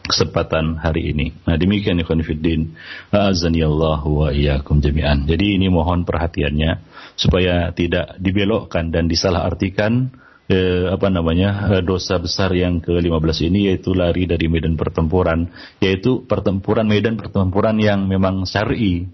[0.10, 1.38] kesempatan hari ini.
[1.46, 2.74] Nah demikian ikhwan fiddin.
[3.14, 5.30] Allah wa iyyakum jami'an.
[5.30, 6.82] Jadi ini mohon perhatiannya
[7.14, 10.10] supaya tidak dibelokkan dan disalahartikan
[10.50, 15.46] eh, apa namanya eh, dosa besar yang ke-15 ini yaitu lari dari medan pertempuran
[15.78, 19.06] yaitu pertempuran medan pertempuran yang memang syar'i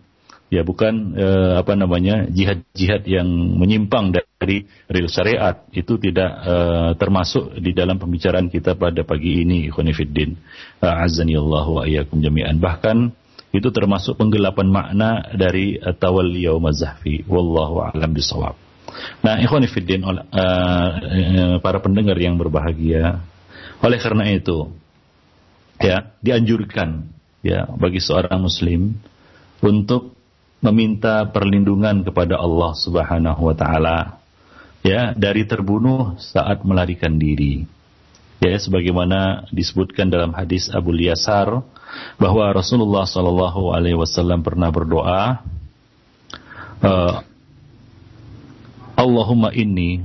[0.54, 5.66] ya bukan eh, apa namanya jihad-jihad yang menyimpang dari real syariat.
[5.74, 10.38] Itu tidak eh, termasuk di dalam pembicaraan kita pada pagi ini ikhwanifiddin.
[10.82, 12.58] Azani Allah wa iyyakum jami'an.
[12.62, 12.98] Bahkan
[13.56, 17.24] itu termasuk penggelapan makna dari uh, tawalli yaum zahfi.
[17.24, 18.66] Wallahu a'lam bisawab
[19.22, 23.22] nah ikhwanifiddin uh, uh, para pendengar yang berbahagia.
[23.84, 24.72] Oleh karena itu
[25.78, 27.12] ya dianjurkan
[27.44, 28.96] ya bagi seorang muslim
[29.60, 30.16] untuk
[30.64, 34.20] meminta perlindungan kepada Allah Subhanahu wa taala
[34.86, 37.66] ya dari terbunuh saat melarikan diri.
[38.44, 41.66] Ya sebagaimana disebutkan dalam hadis Abu Yasar
[42.20, 45.42] bahwa Rasulullah sallallahu alaihi wasallam pernah berdoa
[46.84, 47.16] uh,
[48.96, 50.04] Allahumma inni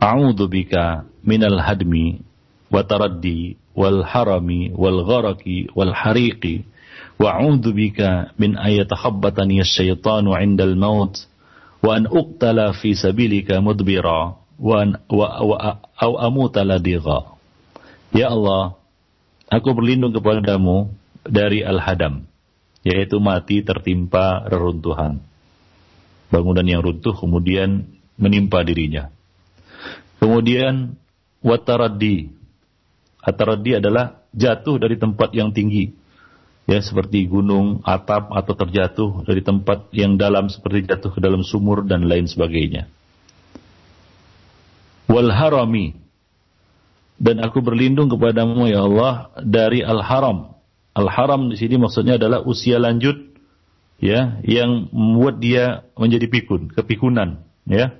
[0.00, 2.20] a'udzu bika minal hadmi
[2.68, 6.64] wa taraddi wal harami wal gharaqi wal hariqi
[7.21, 7.99] وأعوذ بك
[8.41, 11.15] من أن يتخبطني الشيطان عند الموت
[11.85, 14.21] وأن أقتل في سبيلك مدبرا
[14.59, 15.51] وأن و, و,
[16.03, 17.19] أو أموت لدغا
[18.11, 18.75] Ya Allah,
[19.47, 20.91] aku berlindung kepadamu
[21.23, 22.27] dari al-hadam,
[22.83, 25.23] yaitu mati tertimpa reruntuhan.
[26.27, 27.87] Bangunan yang runtuh kemudian
[28.19, 29.07] menimpa dirinya.
[30.19, 30.99] Kemudian
[31.39, 32.35] wataraddi.
[33.23, 35.95] Ataraddi adalah jatuh dari tempat yang tinggi.
[36.66, 41.86] Ya, seperti gunung, atap atau terjatuh dari tempat yang dalam seperti jatuh ke dalam sumur
[41.86, 42.90] dan lain sebagainya.
[45.06, 45.94] Wal harami.
[47.16, 50.52] Dan aku berlindung kepadamu ya Allah dari al-haram.
[50.92, 53.14] Al-haram di sini maksudnya adalah usia lanjut
[54.02, 57.96] ya yang membuat dia menjadi pikun, kepikunan, ya.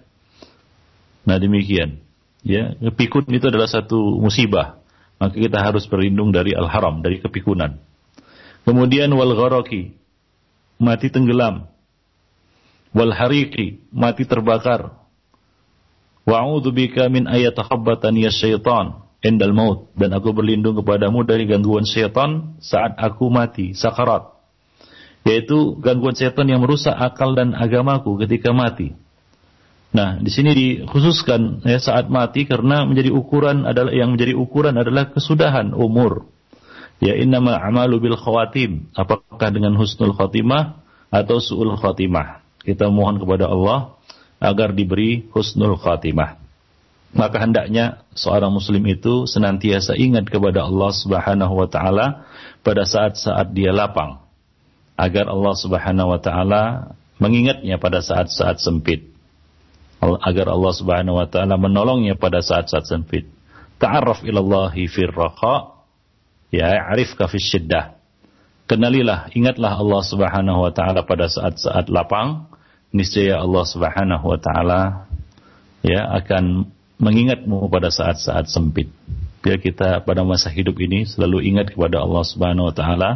[1.27, 2.03] Nah, demikian.
[2.47, 4.79] Ya, kepikun itu adalah satu musibah.
[5.17, 7.81] Maka kita harus berlindung dari al-haram, dari kepikunan.
[8.67, 9.95] Kemudian wal gharaki,
[10.83, 11.71] mati tenggelam.
[12.91, 14.99] Wal hariki, mati terbakar.
[16.27, 22.99] Wa'udzu bika min ayatakhabbatani syaitan endal maut dan aku berlindung kepadamu dari gangguan syaitan saat
[22.99, 24.37] aku mati sakarat
[25.27, 28.95] yaitu gangguan setan yang merusak akal dan agamaku ketika mati.
[29.91, 35.11] Nah, di sini dikhususkan ya saat mati karena menjadi ukuran adalah yang menjadi ukuran adalah
[35.11, 36.31] kesudahan umur.
[36.97, 38.89] Ya innama amalu bil khawatim.
[38.97, 40.81] Apakah dengan husnul khatimah
[41.13, 42.41] atau suul khatimah?
[42.65, 43.97] Kita mohon kepada Allah
[44.41, 46.41] agar diberi husnul khatimah.
[47.17, 52.29] Maka hendaknya seorang muslim itu senantiasa ingat kepada Allah Subhanahu wa taala
[52.61, 54.21] pada saat-saat dia lapang
[54.99, 59.13] agar Allah Subhanahu wa taala mengingatnya pada saat-saat sempit.
[60.01, 63.29] Agar Allah Subhanahu wa taala menolongnya pada saat-saat sempit.
[63.81, 65.13] Ta'arraf ilallahi fir
[66.57, 67.97] ya'rifka fis syiddah.
[68.67, 72.51] Kenalilah, ingatlah Allah Subhanahu wa taala pada saat-saat lapang,
[72.91, 74.81] niscaya Allah Subhanahu wa taala
[75.87, 76.67] ya akan
[76.99, 78.91] mengingatmu pada saat-saat sempit.
[79.45, 83.11] Biar kita pada masa hidup ini selalu ingat kepada Allah Subhanahu wa taala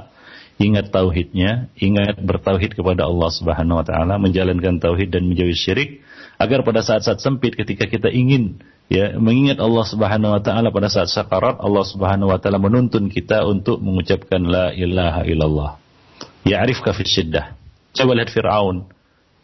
[0.61, 5.91] ingat tauhidnya, ingat bertauhid kepada Allah Subhanahu wa taala, menjalankan tauhid dan menjauhi syirik
[6.37, 11.09] agar pada saat-saat sempit ketika kita ingin ya mengingat Allah Subhanahu wa taala pada saat
[11.09, 15.79] sakarat Allah Subhanahu wa taala menuntun kita untuk mengucapkan la ilaha illallah.
[16.43, 17.55] Ya'rifka fi syiddah.
[17.95, 18.91] Coba lihat Firaun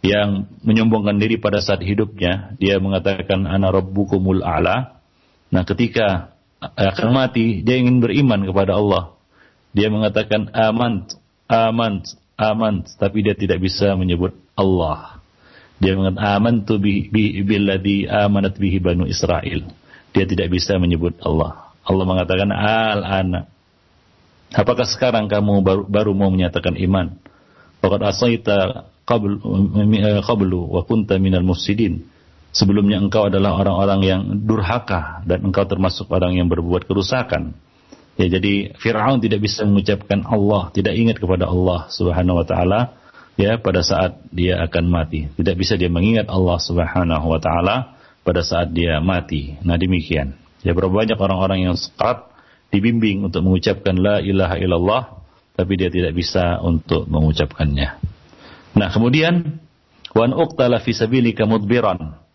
[0.02, 5.02] yang menyombongkan diri pada saat hidupnya, dia mengatakan ana rabbukumul a'la.
[5.50, 9.14] Nah, ketika akan mati, dia ingin beriman kepada Allah.
[9.76, 11.10] Dia mengatakan aman,
[11.46, 12.06] aman,
[12.38, 15.15] aman, tapi dia tidak bisa menyebut Allah.
[15.76, 19.68] Dia mengatakan aman tu bi, bi, billadhi amanat bihi banu Israel.
[20.16, 21.76] Dia tidak bisa menyebut Allah.
[21.84, 23.46] Allah mengatakan al-ana.
[24.56, 27.20] Apakah sekarang kamu baru, baru mau menyatakan iman?
[27.84, 29.38] Faqad asaita qabl,
[30.24, 32.08] qablu wa kunta minal mufsidin.
[32.56, 37.52] Sebelumnya engkau adalah orang-orang yang durhaka dan engkau termasuk orang yang berbuat kerusakan.
[38.16, 42.96] Ya jadi Firaun tidak bisa mengucapkan Allah, tidak ingat kepada Allah Subhanahu wa taala
[43.36, 45.28] ya pada saat dia akan mati.
[45.36, 47.96] Tidak bisa dia mengingat Allah Subhanahu wa taala
[48.26, 49.54] pada saat dia mati.
[49.62, 50.34] Nah demikian.
[50.64, 52.26] Ya berapa banyak orang-orang yang sekarat
[52.74, 55.02] dibimbing untuk mengucapkan la ilaha illallah
[55.56, 57.96] tapi dia tidak bisa untuk mengucapkannya.
[58.76, 59.56] Nah, kemudian
[60.12, 62.25] wan uqtala fi sabilika mudbiran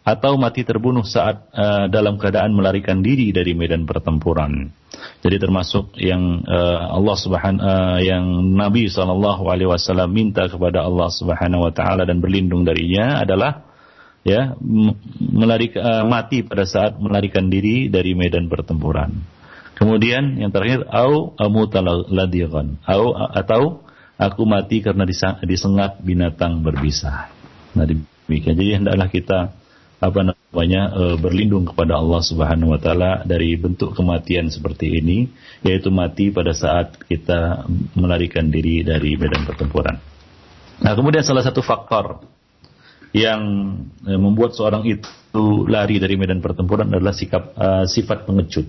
[0.00, 4.72] atau mati terbunuh saat uh, dalam keadaan melarikan diri dari medan pertempuran.
[5.20, 8.24] Jadi termasuk yang uh, Allah Subhanahu uh, yang
[8.56, 8.88] Nabi
[10.08, 13.68] minta kepada Allah Subhanahu wa taala dan berlindung darinya adalah
[14.24, 14.56] ya
[15.20, 19.20] melari uh, mati pada saat melarikan diri dari medan pertempuran.
[19.76, 23.84] Kemudian yang terakhir au amutaladigan au atau
[24.20, 25.08] aku mati karena
[25.40, 27.32] disengat binatang berbisa.
[27.72, 28.56] Nah demikian.
[28.60, 29.38] Jadi hendaklah kita
[30.00, 35.28] apa namanya e, berlindung kepada Allah Subhanahu wa taala dari bentuk kematian seperti ini
[35.60, 40.00] yaitu mati pada saat kita melarikan diri dari medan pertempuran.
[40.80, 42.24] Nah, kemudian salah satu faktor
[43.12, 43.40] yang
[44.00, 48.66] e, membuat seorang itu lari dari medan pertempuran adalah sikap e, sifat pengecut.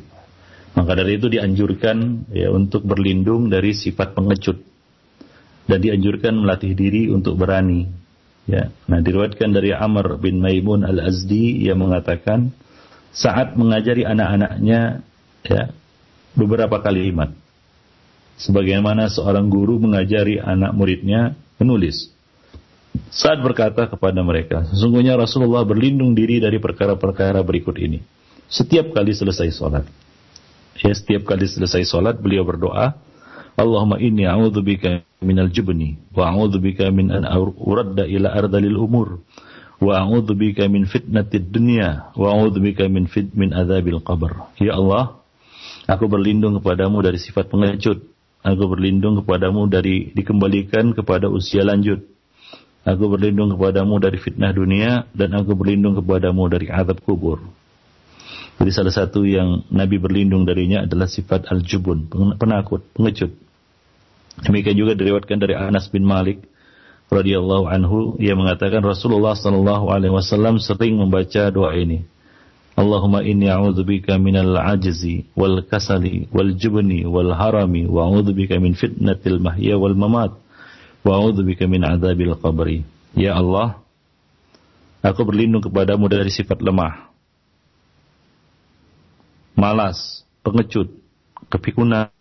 [0.75, 4.59] Maka dari itu dianjurkan ya untuk berlindung dari sifat pengecut
[5.67, 8.00] dan dianjurkan melatih diri untuk berani
[8.51, 12.51] Ya, nah diriwayatkan dari Amr bin Maimun al-Azdi yang mengatakan
[13.15, 15.07] saat mengajari anak-anaknya
[15.47, 15.71] ya
[16.35, 17.31] beberapa kalimat.
[18.35, 22.11] Sebagaimana seorang guru mengajari anak muridnya menulis.
[23.07, 28.03] Saat berkata kepada mereka, sesungguhnya Rasulullah berlindung diri dari perkara-perkara berikut ini.
[28.51, 29.87] Setiap kali selesai sholat.
[30.83, 32.99] Ya, setiap kali selesai sholat beliau berdoa,
[33.59, 37.27] Allahumma inni a'udzubika minal jubni wa a'udzubika min an
[37.59, 39.21] uradda ila ardalil umur
[39.81, 44.53] wa a'udzubika min fitnatid dunya wa a'udzubika min fit min adzabil qabr.
[44.61, 45.19] Ya Allah,
[45.89, 48.05] aku berlindung kepadamu dari sifat pengecut.
[48.41, 52.01] Aku berlindung kepadamu dari dikembalikan kepada usia lanjut.
[52.81, 57.45] Aku berlindung kepadamu dari fitnah dunia dan aku berlindung kepadamu dari azab kubur.
[58.61, 62.05] Jadi salah satu yang Nabi berlindung darinya adalah sifat al-jubun,
[62.37, 63.33] penakut, pengecut.
[64.45, 66.45] Demikian juga diriwayatkan dari Anas bin Malik
[67.11, 72.07] radhiyallahu anhu ia mengatakan Rasulullah sallallahu alaihi wasallam sering membaca doa ini.
[72.71, 79.43] Allahumma inni a'udzubika minal ajzi wal kasali wal jubni wal harami wa a'udzubika min fitnatil
[79.43, 80.31] mahya wal mamat
[81.03, 82.87] wa a'udzubika min adzabil qabri.
[83.11, 83.83] Ya Allah,
[85.03, 87.10] aku berlindung kepadamu dari sifat lemah,
[89.55, 90.89] malas, pengecut,
[91.51, 92.11] kepikunan,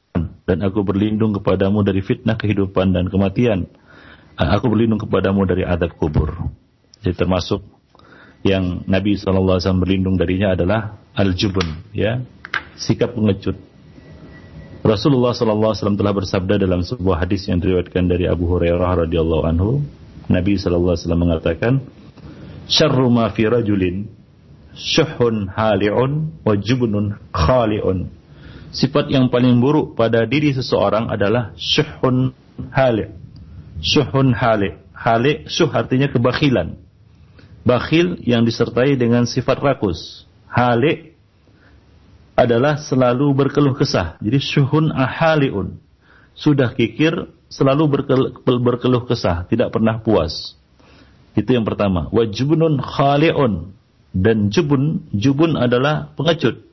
[0.44, 3.70] dan aku berlindung kepadamu dari fitnah kehidupan dan kematian.
[4.34, 6.48] Aku berlindung kepadamu dari adab kubur.
[7.00, 7.60] Jadi termasuk
[8.40, 12.24] yang Nabi SAW berlindung darinya adalah al-jubun, ya,
[12.80, 13.56] sikap pengecut.
[14.80, 19.84] Rasulullah SAW telah bersabda dalam sebuah hadis yang diriwayatkan dari Abu Hurairah radhiyallahu anhu,
[20.32, 21.84] Nabi SAW mengatakan,
[22.64, 24.08] "Syarru ma fi rajulin
[24.74, 28.10] syuhun hali'un wa jubnun khali'un."
[28.70, 32.30] Sifat yang paling buruk pada diri seseorang adalah syuhun
[32.70, 33.10] hali'.
[33.82, 34.78] Syuhun hali'.
[34.94, 36.78] Hali' syuh artinya kebakhilan
[37.64, 40.24] bakhil yang disertai dengan sifat rakus.
[40.50, 41.14] Halik
[42.34, 44.16] adalah selalu berkeluh kesah.
[44.18, 45.76] Jadi syuhun ahaliun.
[46.32, 47.12] Sudah kikir,
[47.52, 50.56] selalu berkeluh, berkeluh kesah, tidak pernah puas.
[51.36, 52.08] Itu yang pertama.
[52.10, 53.76] Wajibunun khaliun.
[54.10, 56.66] Dan jubun, jubun adalah pengecut.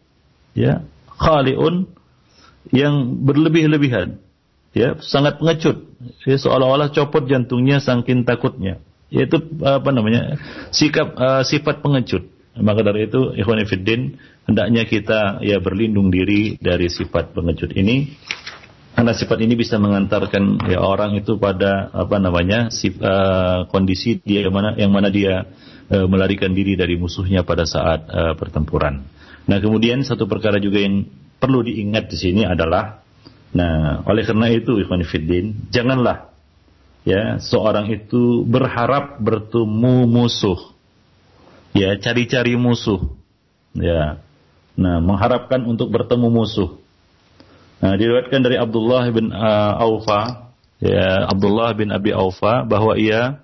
[0.57, 0.81] Ya,
[1.21, 1.85] khaliun
[2.73, 4.17] yang berlebih-lebihan.
[4.73, 5.85] Ya, sangat pengecut.
[6.25, 10.35] Ya, seolah-olah copot jantungnya saking takutnya yaitu apa namanya
[10.75, 12.27] sikap uh, sifat pengecut
[12.59, 14.11] maka dari itu ikhwan fillah
[14.49, 18.17] hendaknya kita ya berlindung diri dari sifat pengecut ini
[18.97, 24.41] karena sifat ini bisa mengantarkan ya orang itu pada apa namanya sif, uh, kondisi dia
[24.41, 25.45] yang mana yang mana dia
[25.91, 29.03] uh, melarikan diri dari musuhnya pada saat uh, pertempuran.
[29.47, 31.07] Nah, kemudian satu perkara juga yang
[31.37, 33.01] perlu diingat di sini adalah
[33.53, 36.33] nah, oleh karena itu ikhwan fillah janganlah
[37.07, 40.59] ya seorang itu berharap bertemu musuh.
[41.71, 42.99] Ya cari-cari musuh.
[43.77, 44.19] Ya
[44.77, 46.77] nah mengharapkan untuk bertemu musuh.
[47.79, 50.51] Nah diriwayatkan dari Abdullah bin uh, Aufa
[50.83, 53.41] ya Abdullah bin Abi Aufa bahwa ia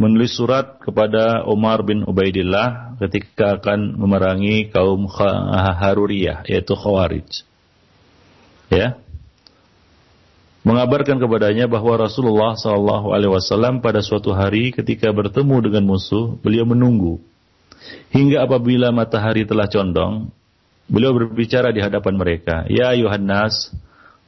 [0.00, 7.44] menulis surat kepada Umar bin Ubaidillah ketika akan memerangi kaum Haruriyah yaitu Khawarij.
[8.72, 8.96] Ya.
[10.64, 17.20] Mengabarkan kepadanya bahwa Rasulullah Wasallam pada suatu hari ketika bertemu dengan musuh, beliau menunggu.
[18.12, 20.32] Hingga apabila matahari telah condong,
[20.88, 23.72] beliau berbicara di hadapan mereka, Ya Yohanes,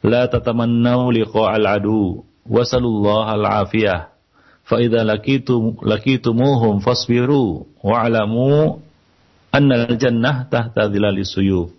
[0.04, 4.11] la tatamannau liqa'al adu, wasallallahu al-afiyah,
[4.80, 8.80] idza lakitum lakitumuhum fasbiru wa'lamu
[9.52, 11.74] anna al-jannah tahta dhilali suyuf.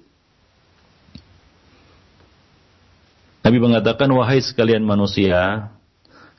[3.43, 5.67] Nabi mengatakan, wahai sekalian manusia,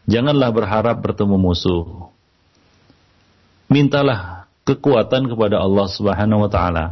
[0.09, 2.09] janganlah berharap bertemu musuh.
[3.69, 6.87] Mintalah kekuatan kepada Allah Subhanahu wa taala.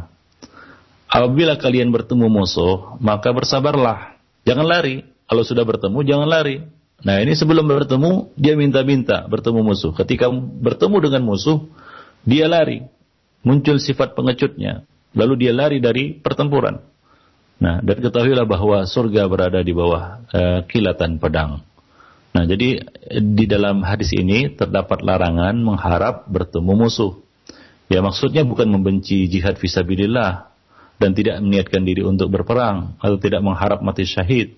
[1.09, 4.17] Apabila kalian bertemu musuh, maka bersabarlah.
[4.45, 5.05] Jangan lari.
[5.25, 6.61] Kalau sudah bertemu, jangan lari.
[7.03, 9.91] Nah, ini sebelum bertemu, dia minta-minta bertemu musuh.
[9.91, 11.67] Ketika bertemu dengan musuh,
[12.23, 12.87] dia lari.
[13.43, 14.87] Muncul sifat pengecutnya.
[15.11, 16.79] Lalu dia lari dari pertempuran.
[17.59, 21.59] Nah, dan ketahuilah bahwa surga berada di bawah uh, kilatan pedang.
[22.33, 22.81] Nah, jadi
[23.19, 27.19] di dalam hadis ini terdapat larangan mengharap bertemu musuh.
[27.91, 30.49] Ya, maksudnya bukan membenci jihad visabilillah
[30.97, 34.55] dan tidak meniatkan diri untuk berperang atau tidak mengharap mati syahid.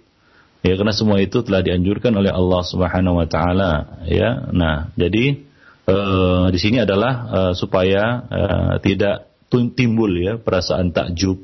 [0.62, 4.50] Ya, karena semua itu telah dianjurkan oleh Allah Subhanahu wa taala, ya.
[4.50, 5.46] Nah, jadi
[5.86, 11.40] uh, di sini adalah uh, supaya uh, tidak timbul ya perasaan takjub,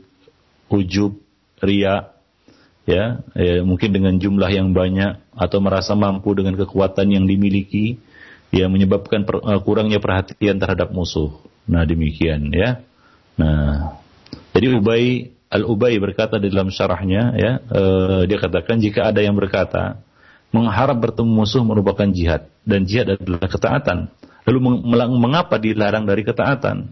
[0.67, 1.15] ujub,
[1.63, 2.11] ria,
[2.83, 8.01] ya, ya mungkin dengan jumlah yang banyak atau merasa mampu dengan kekuatan yang dimiliki,
[8.51, 11.31] ya menyebabkan per, uh, kurangnya perhatian terhadap musuh.
[11.69, 12.83] Nah demikian ya.
[13.39, 13.95] Nah,
[14.51, 19.35] jadi Ubay Al Ubay berkata di dalam syarahnya, ya, uh, dia katakan jika ada yang
[19.35, 19.99] berkata
[20.55, 23.97] mengharap bertemu musuh merupakan jihad dan jihad adalah ketaatan.
[24.47, 24.59] Lalu
[25.19, 26.91] mengapa dilarang dari ketaatan?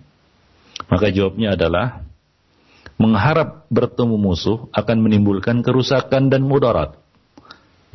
[0.88, 2.04] Maka jawabnya adalah
[3.00, 7.00] mengharap bertemu musuh akan menimbulkan kerusakan dan mudarat.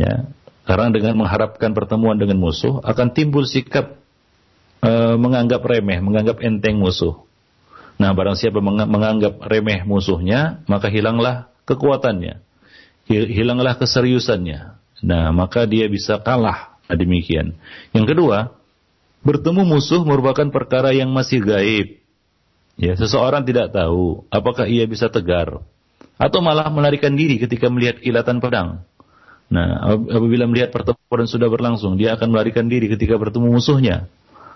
[0.01, 0.27] Ya,
[0.65, 4.01] karena dengan mengharapkan pertemuan dengan musuh akan timbul sikap
[4.81, 7.21] e, menganggap remeh, menganggap enteng musuh.
[7.95, 12.43] Nah, barang siapa menganggap remeh musuhnya, maka hilanglah kekuatannya,
[13.09, 14.77] hilanglah keseriusannya.
[15.05, 16.75] Nah, maka dia bisa kalah.
[16.91, 17.55] Nah, demikian.
[17.95, 18.53] Yang kedua,
[19.23, 22.05] bertemu musuh merupakan perkara yang masih gaib
[22.75, 25.63] Ya, seseorang tidak tahu apakah ia bisa tegar
[26.19, 28.83] atau malah melarikan diri ketika melihat kilatan pedang.
[29.47, 34.11] Nah, apabila melihat pertempuran sudah berlangsung, dia akan melarikan diri ketika bertemu musuhnya.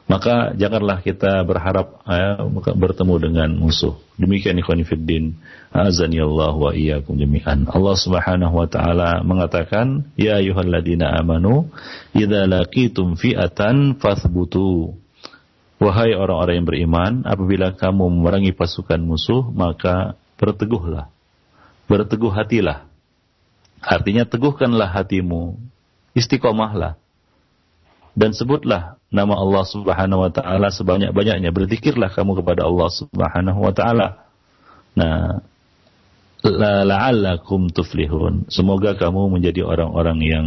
[0.09, 2.41] Maka janganlah kita berharap ya,
[2.73, 4.01] bertemu dengan musuh.
[4.17, 5.37] Demikian ikhwan fiddin.
[5.69, 7.69] Azani Allah wa iyyakum jami'an.
[7.69, 11.69] Allah Subhanahu wa taala mengatakan, "Ya ayyuhalladzina amanu,
[12.17, 14.97] idza laqitum fi'atan fathbutu."
[15.77, 21.13] Wahai orang-orang yang beriman, apabila kamu memerangi pasukan musuh, maka berteguhlah.
[21.85, 22.89] Berteguh hatilah.
[23.85, 25.61] Artinya teguhkanlah hatimu.
[26.17, 26.97] Istiqomahlah
[28.19, 31.55] dan sebutlah nama Allah Subhanahu wa taala sebanyak-banyaknya.
[31.55, 34.27] Berzikirlah kamu kepada Allah Subhanahu wa taala.
[34.99, 35.39] Nah,
[36.43, 38.51] la'allakum tuflihun.
[38.51, 40.47] Semoga kamu menjadi orang-orang yang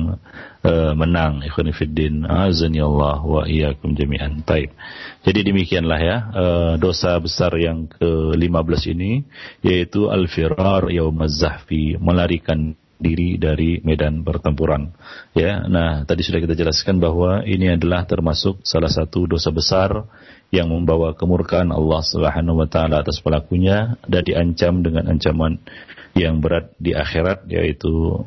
[0.67, 1.47] uh, menang.
[1.47, 4.43] Ikhwan fillah, azani Allah wa iyyakum jami'an.
[4.43, 4.75] Taib.
[5.23, 9.23] Jadi demikianlah ya uh, dosa besar yang ke-15 ini
[9.63, 14.93] yaitu al-firar yaumaz zahfi, melarikan diri dari medan pertempuran.
[15.33, 20.05] Ya, nah tadi sudah kita jelaskan bahwa ini adalah termasuk salah satu dosa besar
[20.53, 25.57] yang membawa kemurkaan Allah Subhanahu wa taala atas pelakunya dan diancam dengan ancaman
[26.13, 28.21] yang berat di akhirat yaitu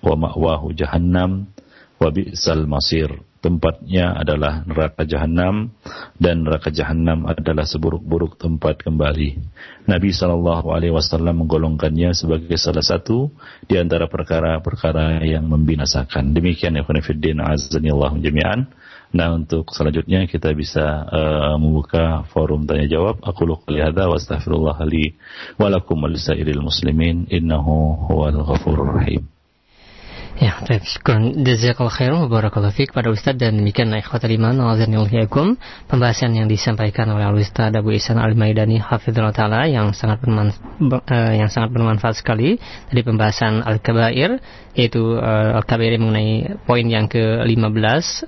[0.00, 1.50] wa ma'wahu jahannam
[1.98, 3.10] wa bi'sal masir
[3.44, 5.68] tempatnya adalah neraka jahanam
[6.16, 9.36] dan neraka jahanam adalah seburuk-buruk tempat kembali.
[9.84, 13.28] Nabi Shallallahu Alaihi Wasallam menggolongkannya sebagai salah satu
[13.68, 16.32] di antara perkara-perkara yang membinasakan.
[16.32, 18.72] Demikian ya Khonifuddin Azanillahu jami'an.
[19.12, 23.20] Nah untuk selanjutnya kita bisa uh, membuka forum tanya jawab.
[23.20, 25.20] Aku lupa hadza wa astaghfirullah li
[25.60, 29.33] wa lakum muslimin innahu huwal ghafurur rahim.
[30.34, 30.82] Ya, baik.
[30.82, 31.14] Syukur.
[31.46, 35.54] Jazakallah khairan barakallahu fiik pada Ustaz dan demikian ikhwatul iman wa'azanillahu
[35.86, 41.32] pembahasan yang disampaikan oleh Ustaz Abu Ihsan Al Maidani hafizallahu taala yang sangat bermanfaat, uh,
[41.38, 42.58] yang sangat bermanfaat sekali
[42.90, 44.42] dari pembahasan Al Kabair
[44.74, 48.26] yaitu uh, Al Kabair mengenai poin yang ke-15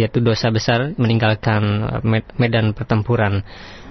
[0.00, 1.60] yaitu dosa besar meninggalkan
[2.08, 3.44] eh, medan pertempuran.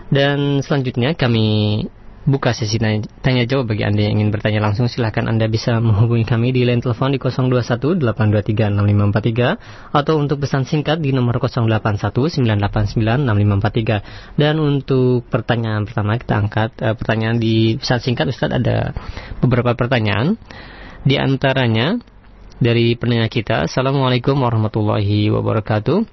[0.10, 1.84] Dan selanjutnya kami
[2.28, 6.28] buka sesi tanya, tanya jawab bagi Anda yang ingin bertanya langsung silahkan Anda bisa menghubungi
[6.28, 15.24] kami di line telepon di 0218236543 atau untuk pesan singkat di nomor 0819896543 dan untuk
[15.32, 18.92] pertanyaan pertama kita angkat uh, pertanyaan di pesan singkat Ustadz ada
[19.40, 20.36] beberapa pertanyaan.
[21.08, 21.96] Di antaranya
[22.60, 26.04] dari penanya kita Assalamualaikum warahmatullahi wabarakatuh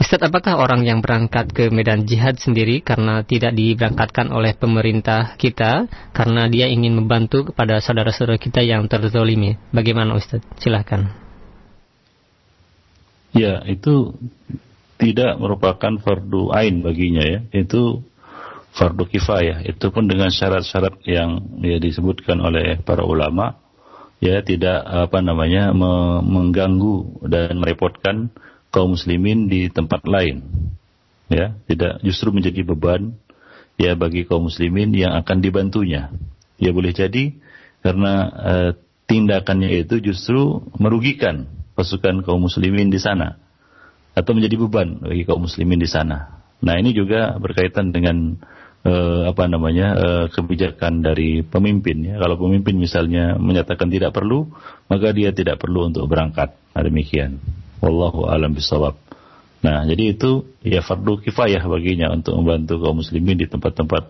[0.00, 5.92] Ustadz, apakah orang yang berangkat ke medan jihad sendiri karena tidak diberangkatkan oleh pemerintah kita
[6.16, 9.60] karena dia ingin membantu kepada saudara-saudara kita yang terzolimi?
[9.68, 10.56] Bagaimana Ustadz?
[10.56, 11.04] Silahkan.
[13.36, 14.16] Ya, itu
[14.96, 17.44] tidak merupakan fardu ain baginya ya.
[17.52, 18.00] Itu
[18.72, 19.68] fardu kifayah.
[19.68, 23.60] Itu pun dengan syarat-syarat yang ya disebutkan oleh para ulama
[24.16, 25.76] ya tidak apa namanya
[26.24, 28.32] mengganggu dan merepotkan
[28.70, 30.42] kaum muslimin di tempat lain.
[31.30, 33.14] Ya, tidak justru menjadi beban
[33.78, 36.10] ya bagi kaum muslimin yang akan dibantunya.
[36.58, 37.38] Ya boleh jadi
[37.80, 38.70] karena uh,
[39.06, 41.48] tindakannya itu justru merugikan
[41.78, 43.40] pasukan kaum muslimin di sana
[44.12, 46.42] atau menjadi beban bagi kaum muslimin di sana.
[46.60, 48.36] Nah, ini juga berkaitan dengan
[48.84, 52.14] uh, apa namanya uh, kebijakan dari pemimpin ya.
[52.20, 54.52] Kalau pemimpin misalnya menyatakan tidak perlu,
[54.92, 56.52] maka dia tidak perlu untuk berangkat.
[56.76, 57.40] Nah, demikian.
[57.80, 58.96] Wallahu alam bisawab.
[59.60, 64.08] Nah, jadi itu ya fardu kifayah baginya untuk membantu kaum muslimin di tempat-tempat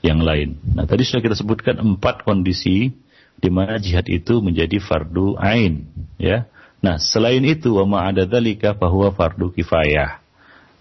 [0.00, 0.56] yang lain.
[0.72, 2.96] Nah, tadi sudah kita sebutkan empat kondisi
[3.36, 5.84] di mana jihad itu menjadi fardu ain,
[6.16, 6.48] ya.
[6.80, 10.20] Nah, selain itu wa ma'ada dzalika bahwa fardu kifayah.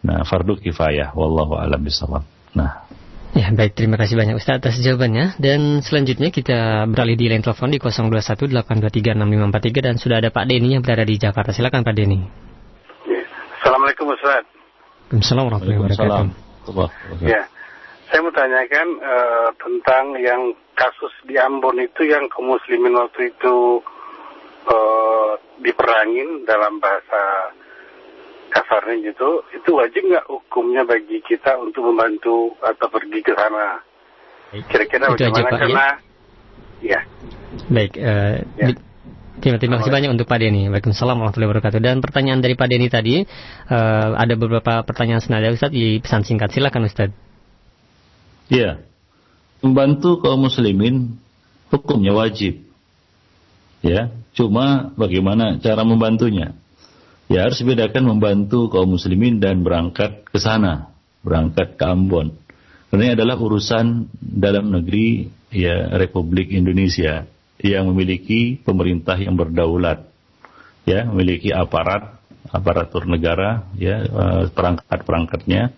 [0.06, 2.24] Nah, fardu kifayah wallahu alam bisawab.
[2.56, 2.85] Nah,
[3.36, 3.76] Ya, baik.
[3.76, 5.36] Terima kasih banyak Ustaz atas jawabannya.
[5.36, 10.80] Dan selanjutnya kita beralih di line telepon di 0218236543 dan sudah ada Pak Denny yang
[10.80, 11.52] berada di Jakarta.
[11.52, 12.24] Silakan Pak Denny.
[13.60, 14.48] Assalamualaikum Ustaz.
[15.12, 17.28] Waalaikumsalam warahmatullahi wabarakatuh.
[17.28, 17.44] Ya,
[18.08, 23.84] saya mau tanyakan uh, tentang yang kasus di Ambon itu yang kaum muslimin waktu itu
[24.64, 27.52] uh, diperangin dalam bahasa
[28.56, 33.84] kasarnya gitu, itu wajib nggak hukumnya bagi kita untuk membantu atau pergi ke sana?
[34.72, 35.36] Kira-kira bagaimana?
[35.36, 35.86] Aja, Pak, Karena,
[36.80, 36.92] ya.
[36.96, 37.00] ya.
[37.68, 38.68] Baik, uh, ya.
[39.36, 40.72] Terima, terima kasih banyak untuk Pak Denny.
[40.72, 41.80] Waalaikumsalam warahmatullahi wabarakatuh.
[41.84, 43.20] Dan pertanyaan dari Pak Denny tadi,
[43.68, 46.56] uh, ada beberapa pertanyaan senada Ustaz di pesan singkat.
[46.56, 47.12] Silakan Ustaz.
[48.48, 48.80] Iya.
[49.60, 51.20] Membantu kaum muslimin
[51.68, 52.64] hukumnya wajib.
[53.84, 56.58] Ya, cuma bagaimana cara membantunya?
[57.32, 60.94] Ya harus bedakan membantu kaum muslimin dan berangkat ke sana.
[61.26, 62.38] berangkat ke Ambon.
[62.94, 67.26] Karena ini adalah urusan dalam negeri ya Republik Indonesia
[67.58, 70.06] yang memiliki pemerintah yang berdaulat,
[70.86, 72.22] ya memiliki aparat
[72.54, 75.74] aparatur negara, ya eh, perangkat-perangkatnya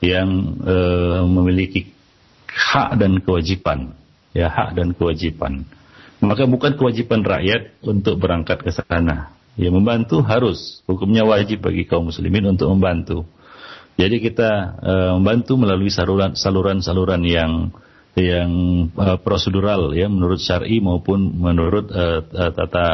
[0.00, 0.28] yang
[0.64, 1.92] uh, memiliki
[2.48, 3.92] hak dan kewajiban,
[4.32, 5.68] ya hak dan kewajiban.
[6.20, 9.32] Maka bukan kewajiban rakyat untuk berangkat ke sana.
[9.58, 13.26] Ya membantu harus, hukumnya wajib bagi kaum muslimin untuk membantu.
[14.00, 17.74] Jadi kita uh, membantu melalui saluran-saluran yang
[18.18, 18.50] yang
[18.98, 22.86] uh, prosedural ya menurut syar'i maupun menurut uh, tata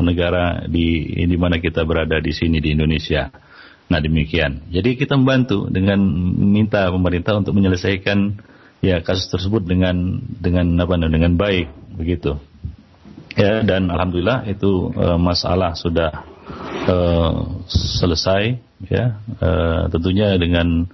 [0.00, 3.28] negara di di mana kita berada di sini di Indonesia.
[3.90, 4.72] Nah demikian.
[4.72, 6.00] Jadi kita membantu dengan
[6.38, 8.40] minta pemerintah untuk menyelesaikan
[8.80, 12.40] ya kasus tersebut dengan dengan apa dengan baik begitu.
[13.34, 16.22] Ya dan alhamdulillah itu uh, masalah sudah
[16.86, 17.34] uh,
[17.66, 20.86] selesai ya uh, tentunya dengan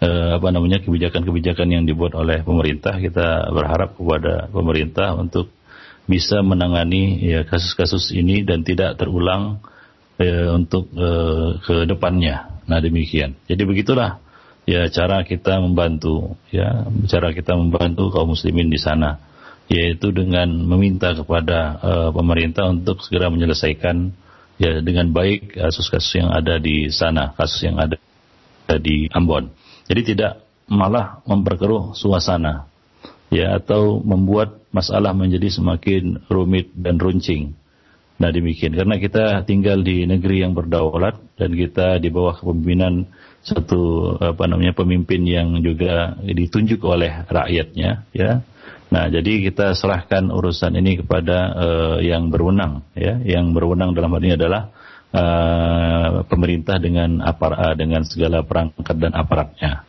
[0.00, 5.52] uh, apa namanya kebijakan-kebijakan yang dibuat oleh pemerintah kita berharap kepada pemerintah untuk
[6.06, 9.62] bisa menangani ya kasus-kasus ini dan tidak terulang
[10.18, 12.62] eh, untuk eh, ke depannya.
[12.66, 13.38] Nah demikian.
[13.46, 14.18] Jadi begitulah
[14.66, 19.18] ya cara kita membantu ya cara kita membantu kaum muslimin di sana
[19.72, 24.12] yaitu dengan meminta kepada uh, pemerintah untuk segera menyelesaikan
[24.60, 27.96] ya dengan baik kasus-kasus yang ada di sana, kasus yang ada
[28.76, 29.48] di Ambon.
[29.88, 32.68] Jadi tidak malah memperkeruh suasana
[33.32, 37.56] ya atau membuat masalah menjadi semakin rumit dan runcing.
[38.20, 43.08] Nah demikian karena kita tinggal di negeri yang berdaulat dan kita di bawah kepemimpinan
[43.42, 48.44] satu apa namanya pemimpin yang juga ditunjuk oleh rakyatnya ya.
[48.92, 54.20] Nah jadi kita serahkan urusan ini kepada uh, yang berwenang ya, yang berwenang dalam hal
[54.20, 54.68] ini adalah
[55.16, 59.88] uh, pemerintah dengan apar uh, dengan segala perangkat dan aparatnya.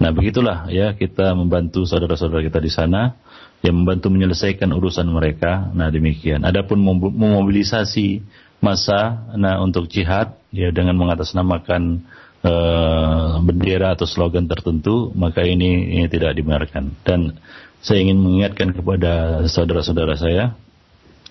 [0.00, 3.20] Nah begitulah ya kita membantu saudara-saudara kita di sana
[3.60, 5.68] yang membantu menyelesaikan urusan mereka.
[5.76, 6.48] Nah demikian.
[6.48, 6.80] Adapun
[7.12, 8.24] memobilisasi
[8.64, 12.06] masa nah untuk jihad ya dengan mengatasnamakan
[12.42, 16.96] uh, bendera atau slogan tertentu maka ini, ini tidak dibenarkan.
[17.02, 17.36] Dan
[17.82, 20.44] saya ingin mengingatkan kepada saudara-saudara saya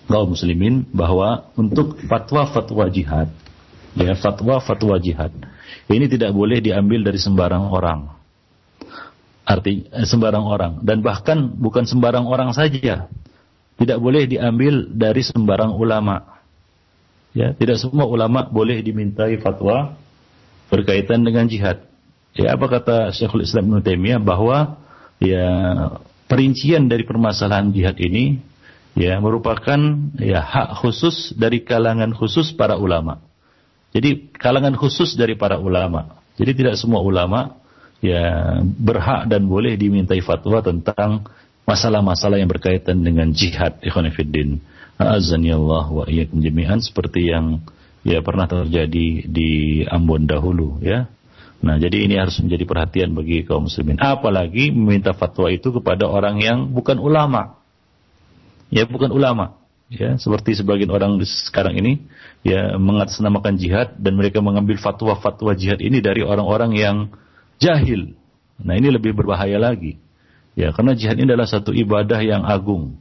[0.08, 3.28] kaum muslimin bahwa untuk fatwa-fatwa jihad
[3.92, 5.32] ya fatwa-fatwa jihad
[5.88, 8.12] ini tidak boleh diambil dari sembarang orang.
[9.48, 10.72] Arti eh, sembarang orang.
[10.84, 13.08] Dan bahkan bukan sembarang orang saja.
[13.80, 16.44] Tidak boleh diambil dari sembarang ulama.
[17.32, 19.96] Ya tidak semua ulama boleh dimintai fatwa
[20.68, 21.88] berkaitan dengan jihad.
[22.36, 24.76] Ya apa kata Syekhul Islam Ibnu Taimiyah bahwa
[25.22, 25.48] ya
[26.28, 28.38] perincian dari permasalahan jihad ini
[28.94, 29.80] ya merupakan
[30.20, 33.24] ya hak khusus dari kalangan khusus para ulama.
[33.96, 36.20] Jadi kalangan khusus dari para ulama.
[36.36, 37.58] Jadi tidak semua ulama
[37.98, 41.26] ya berhak dan boleh dimintai fatwa tentang
[41.66, 44.62] masalah-masalah yang berkaitan dengan jihad ikhwanifiddin
[44.98, 47.62] azani Allah wa iyyakum jami'an seperti yang
[48.06, 51.10] ya pernah terjadi di Ambon dahulu ya
[51.58, 53.98] Nah, jadi ini harus menjadi perhatian bagi kaum muslimin.
[53.98, 57.58] Apalagi meminta fatwa itu kepada orang yang bukan ulama.
[58.70, 59.58] Ya, bukan ulama.
[59.88, 62.04] Ya, seperti sebagian orang sekarang ini
[62.44, 66.96] ya mengatasnamakan jihad dan mereka mengambil fatwa-fatwa jihad ini dari orang-orang yang
[67.56, 68.12] jahil.
[68.60, 69.96] Nah ini lebih berbahaya lagi.
[70.52, 73.00] Ya, karena jihad ini adalah satu ibadah yang agung.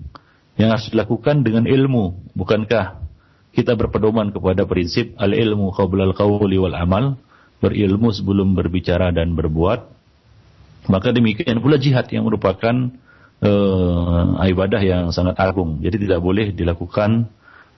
[0.56, 2.34] Yang harus dilakukan dengan ilmu.
[2.40, 3.04] Bukankah
[3.52, 7.20] kita berpedoman kepada prinsip al-ilmu qabla al-qawli wal amal.
[7.58, 9.80] Berilmu sebelum berbicara dan berbuat.
[10.88, 12.94] Maka demikian pula jihad yang merupakan
[13.42, 15.82] uh, ibadah yang sangat agung.
[15.82, 17.28] Jadi tidak boleh dilakukan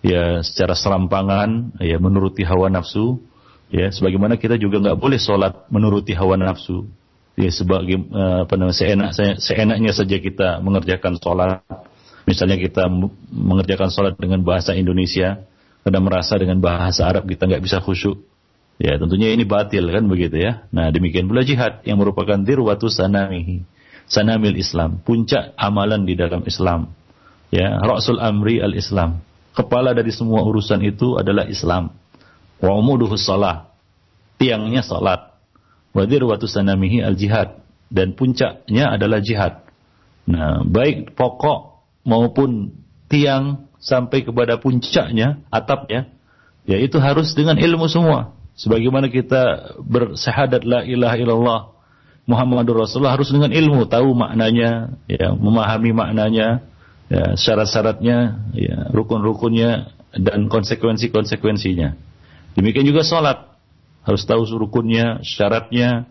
[0.04, 3.18] ya secara serampangan, ya menuruti hawa nafsu,
[3.70, 6.90] Ya, sebagaimana kita juga nggak boleh sholat menuruti hawa nafsu.
[7.38, 11.62] Ya, sebagai uh, apa namanya seenak, seenaknya saja kita mengerjakan sholat.
[12.26, 12.90] Misalnya kita
[13.30, 15.46] mengerjakan sholat dengan bahasa Indonesia,
[15.86, 18.26] karena merasa dengan bahasa Arab kita nggak bisa khusyuk.
[18.80, 20.64] Ya, tentunya ini batil kan begitu ya.
[20.72, 23.68] Nah, demikian pula jihad yang merupakan dirwatu sanamihi.
[24.10, 26.96] Sanamil Islam, puncak amalan di dalam Islam.
[27.54, 29.22] Ya, Rasul Amri al-Islam.
[29.54, 31.94] Kepala dari semua urusan itu adalah Islam
[32.60, 33.72] wa umuduhu salah
[34.36, 35.32] tiangnya salat
[35.96, 39.64] wa dirwatu sanamihi al jihad dan puncaknya adalah jihad
[40.30, 42.76] nah baik pokok maupun
[43.10, 46.12] tiang sampai kepada puncaknya atapnya
[46.68, 51.62] ya itu harus dengan ilmu semua sebagaimana kita bersahadat la ilaha illallah
[52.30, 56.62] Muhammadur Rasulullah harus dengan ilmu tahu maknanya ya memahami maknanya
[57.10, 58.18] ya syarat-syaratnya
[58.54, 62.10] ya rukun-rukunnya dan konsekuensi-konsekuensinya
[62.58, 63.46] Demikian juga sholat.
[64.04, 66.10] Harus tahu rukunnya, syaratnya,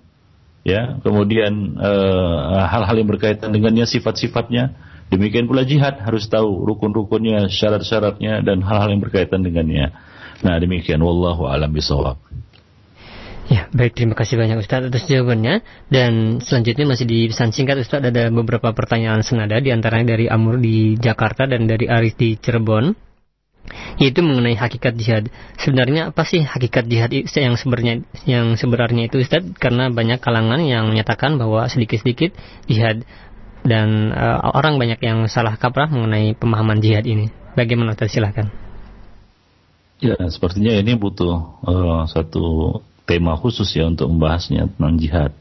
[0.63, 4.77] ya, kemudian eh, hal-hal yang berkaitan dengannya sifat-sifatnya.
[5.09, 9.97] Demikian pula jihad harus tahu rukun-rukunnya, syarat-syaratnya dan hal-hal yang berkaitan dengannya.
[10.45, 12.21] Nah, demikian wallahu alam bisawab.
[13.49, 18.05] Ya, baik terima kasih banyak Ustaz atas jawabannya dan selanjutnya masih di pesan singkat Ustaz
[18.05, 22.93] ada beberapa pertanyaan senada di antaranya dari Amur di Jakarta dan dari Aris di Cirebon
[23.97, 25.25] yaitu mengenai hakikat jihad.
[25.57, 29.45] Sebenarnya apa sih hakikat jihad yang sebenarnya yang sebenarnya itu Ustaz?
[29.57, 32.37] Karena banyak kalangan yang menyatakan bahwa sedikit-sedikit
[32.69, 33.09] jihad
[33.65, 37.33] dan uh, orang banyak yang salah kaprah mengenai pemahaman jihad ini.
[37.57, 38.53] Bagaimana Ustaz silakan.
[39.99, 42.79] Ya, sepertinya ini butuh uh, satu
[43.09, 45.33] tema khusus ya untuk membahasnya tentang jihad.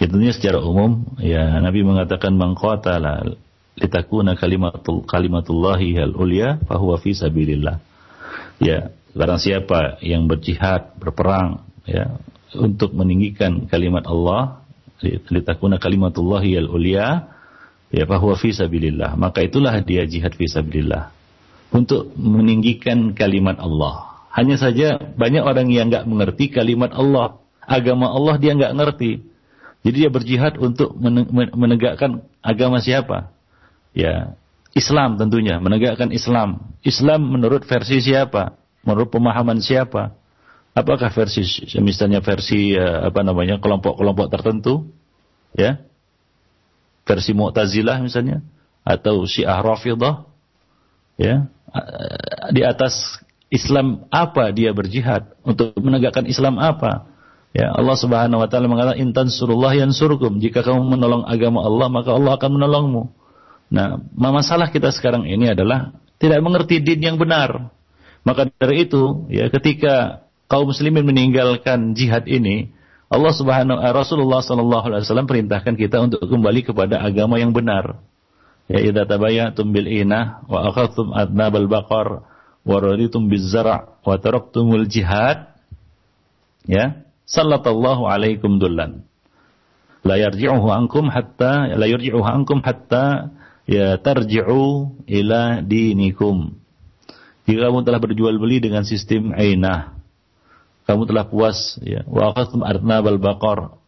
[0.00, 3.36] Ya tentunya secara umum ya Nabi mengatakan mengqatala
[3.76, 7.76] litakuna kalimatul kalimatullahi al ulya fahuwa fi sabilillah.
[8.62, 12.16] Ya, barang siapa yang berjihad, berperang ya
[12.56, 14.64] untuk meninggikan kalimat Allah
[15.02, 17.28] litakuna kalimatullahi al ulya
[17.92, 19.20] ya fahuwa fi sabilillah.
[19.20, 21.12] Maka itulah dia jihad fi sabilillah.
[21.72, 28.40] Untuk meninggikan kalimat Allah hanya saja banyak orang yang nggak mengerti kalimat Allah, agama Allah
[28.40, 29.28] dia nggak ngerti.
[29.82, 30.94] Jadi dia berjihad untuk
[31.52, 33.34] menegakkan agama siapa?
[33.92, 34.38] Ya,
[34.72, 36.72] Islam tentunya, menegakkan Islam.
[36.80, 38.56] Islam menurut versi siapa?
[38.88, 40.16] Menurut pemahaman siapa?
[40.72, 41.44] Apakah versi
[41.84, 44.88] misalnya versi eh, apa namanya kelompok-kelompok tertentu?
[45.52, 45.84] Ya.
[47.04, 48.40] Versi Mu'tazilah misalnya
[48.80, 50.24] atau Syiah Rafidhah?
[51.20, 51.52] Ya.
[52.56, 53.20] Di atas
[53.52, 55.36] Islam apa dia berjihad?
[55.44, 57.12] Untuk menegakkan Islam apa?
[57.52, 60.40] Ya Allah Subhanahu wa taala mengatakan intan surullah yansurkum.
[60.40, 63.02] Jika kamu menolong agama Allah maka Allah akan menolongmu.
[63.68, 67.68] Nah masalah kita sekarang ini adalah tidak mengerti din yang benar.
[68.24, 72.72] Maka dari itu ya ketika kaum muslimin meninggalkan jihad ini
[73.12, 78.00] Allah Subhanahu wa Rasulullah sallallahu alaihi wasallam perintahkan kita untuk kembali kepada agama yang benar.
[78.72, 82.31] Ya idza tabayyatum bil inah wa akhadtum adnabal baqar
[82.62, 85.50] waraditum bizzara' wa taraktumul jihad.
[86.66, 87.02] Ya.
[87.26, 89.06] Sallallahu alaikum dullan.
[90.02, 93.30] La yarji'uhu ankum hatta la yarji'uhu ankum hatta
[93.66, 96.58] ya tarji'u ila dinikum.
[97.46, 100.02] Jika kamu telah berjual beli dengan sistem ainah
[100.86, 102.02] kamu telah puas ya.
[102.06, 103.78] Wa aqastum arnabal baqar.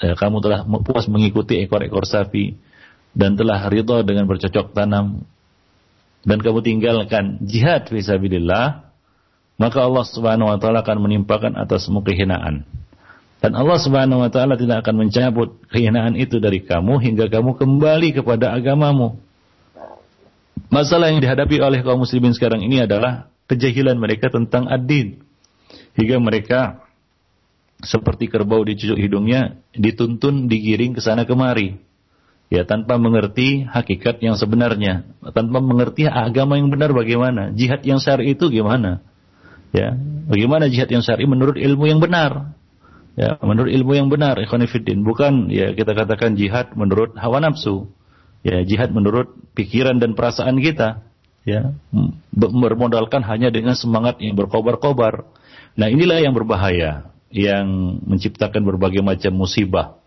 [0.00, 2.56] Ya, kamu telah puas mengikuti ekor-ekor sapi
[3.12, 5.28] dan telah ridha dengan bercocok tanam
[6.20, 8.92] dan kamu tinggalkan jihad fisabilillah,
[9.56, 12.68] maka Allah Subhanahu wa taala akan menimpakan atasmu kehinaan.
[13.40, 18.20] Dan Allah Subhanahu wa taala tidak akan mencabut kehinaan itu dari kamu hingga kamu kembali
[18.20, 19.16] kepada agamamu.
[20.68, 25.24] Masalah yang dihadapi oleh kaum muslimin sekarang ini adalah kejahilan mereka tentang ad-din.
[25.98, 26.84] Hingga mereka
[27.80, 31.80] seperti kerbau dicucuk hidungnya dituntun digiring ke sana kemari
[32.50, 38.34] ya tanpa mengerti hakikat yang sebenarnya, tanpa mengerti agama yang benar bagaimana, jihad yang syar'i
[38.34, 39.06] itu gimana?
[39.70, 39.94] Ya,
[40.26, 42.58] bagaimana jihad yang syar'i menurut ilmu yang benar?
[43.14, 47.86] Ya, menurut ilmu yang benar, ikhwanifiddin, bukan ya kita katakan jihad menurut hawa nafsu.
[48.42, 51.06] Ya, jihad menurut pikiran dan perasaan kita.
[51.46, 51.72] Ya,
[52.34, 55.24] bermodalkan hanya dengan semangat yang berkobar-kobar.
[55.76, 59.99] Nah, inilah yang berbahaya, yang menciptakan berbagai macam musibah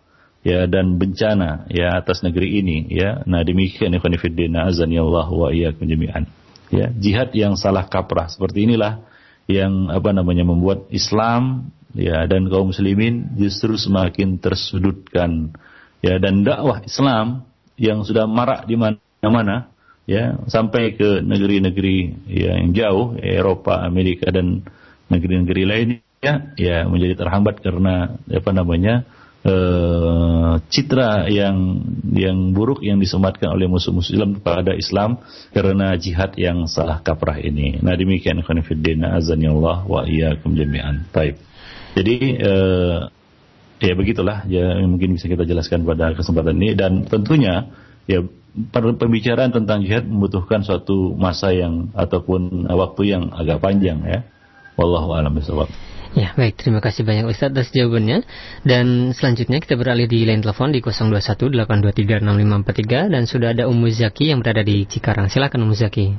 [0.43, 3.23] ya dan bencana ya atas negeri ini ya.
[3.23, 6.27] Nah demikian ikhwan fillah azani Allah wa iyyakum jami'an.
[6.69, 8.27] Ya jihad yang salah kaprah.
[8.27, 9.01] Seperti inilah
[9.47, 15.55] yang apa namanya membuat Islam ya dan kaum muslimin justru semakin tersudutkan.
[16.03, 17.47] Ya dan dakwah Islam
[17.79, 19.71] yang sudah marak di mana-mana
[20.03, 24.67] ya sampai ke negeri-negeri ya, yang jauh ya, Eropa Amerika dan
[25.07, 29.07] negeri-negeri lainnya ya menjadi terhambat karena apa namanya
[29.43, 35.19] uh, citra yang yang buruk yang disematkan oleh musuh-musuh Islam kepada Islam
[35.51, 37.79] karena jihad yang salah kaprah ini.
[37.83, 41.07] Nah demikian khonifuddin azan Allah wa iyyakum jami'an.
[41.11, 41.39] Baik.
[41.93, 43.07] Jadi uh,
[43.83, 47.69] ya begitulah ya mungkin bisa kita jelaskan pada kesempatan ini dan tentunya
[48.09, 48.23] ya
[48.73, 54.19] pembicaraan tentang jihad membutuhkan suatu masa yang ataupun waktu yang agak panjang ya.
[54.77, 55.69] Wallahu a'lam bishawab.
[56.13, 56.61] Ya, baik.
[56.61, 58.21] Terima kasih banyak Ustaz atas jawabannya.
[58.61, 64.45] Dan selanjutnya kita beralih di line telepon di 0218236543 dan sudah ada Ummu Zaki yang
[64.45, 65.33] berada di Cikarang.
[65.33, 66.13] Silakan Ummu Zaki.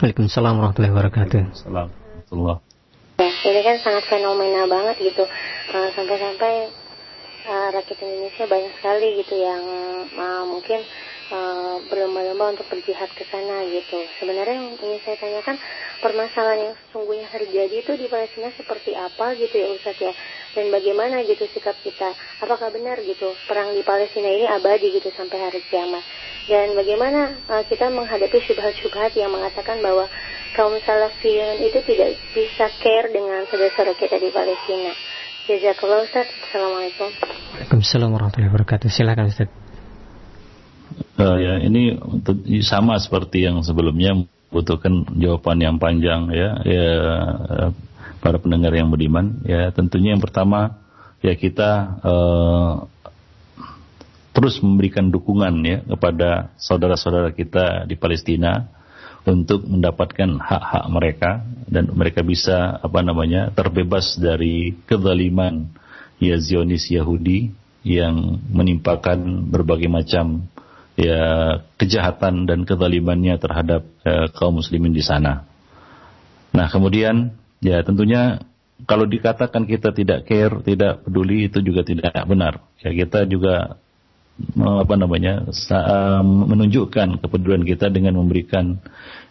[0.00, 1.40] Waalaikumsalam warahmatullahi wabarakatuh.
[1.52, 2.64] Assalamualaikum.
[3.20, 5.28] Ya, ini kan sangat fenomenal banget gitu.
[5.76, 6.72] Uh, sampai-sampai
[7.52, 9.60] uh, rakyat Indonesia banyak sekali gitu yang
[10.16, 10.80] uh, mungkin
[11.30, 13.98] uh, berlomba-lomba untuk berjihad ke sana gitu.
[14.18, 15.56] Sebenarnya yang ingin saya tanyakan
[16.02, 20.12] permasalahan yang sesungguhnya terjadi itu di Palestina seperti apa gitu ya Ustaz ya?
[20.52, 22.10] Dan bagaimana gitu sikap kita?
[22.42, 26.02] Apakah benar gitu perang di Palestina ini abadi gitu sampai hari kiamat?
[26.50, 30.10] Dan bagaimana uh, kita menghadapi syubhat-syubhat yang mengatakan bahwa
[30.58, 34.92] kaum salafiyun itu tidak bisa care dengan saudara-saudara kita di Palestina?
[35.46, 36.26] Jazakallah Ustaz.
[36.50, 37.10] Assalamualaikum.
[37.54, 38.86] Waalaikumsalam warahmatullahi wabarakatuh.
[38.90, 39.69] Silakan Ustaz
[41.20, 41.54] uh, ya.
[41.60, 42.00] Ini
[42.64, 44.16] sama seperti yang sebelumnya
[44.50, 46.86] butuhkan jawaban yang panjang ya, ya
[48.24, 49.68] para pendengar yang beriman ya.
[49.70, 50.80] Tentunya yang pertama
[51.20, 52.72] ya kita uh,
[54.32, 58.70] terus memberikan dukungan ya kepada saudara-saudara kita di Palestina
[59.28, 61.30] untuk mendapatkan hak-hak mereka
[61.68, 65.68] dan mereka bisa apa namanya terbebas dari kezaliman
[66.16, 67.52] ya Zionis Yahudi
[67.84, 70.48] yang menimpakan berbagai macam
[71.00, 71.24] ya
[71.80, 75.48] kejahatan dan kezalimannya terhadap ya, kaum muslimin di sana.
[76.52, 77.32] Nah, kemudian
[77.64, 78.44] ya tentunya
[78.84, 82.60] kalau dikatakan kita tidak care, tidak peduli itu juga tidak benar.
[82.84, 83.80] Ya kita juga
[84.56, 85.44] apa namanya
[86.24, 88.80] menunjukkan kepedulian kita dengan memberikan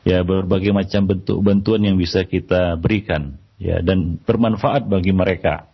[0.05, 5.65] ya berbagai macam bentuk bantuan yang bisa kita berikan ya dan bermanfaat bagi mereka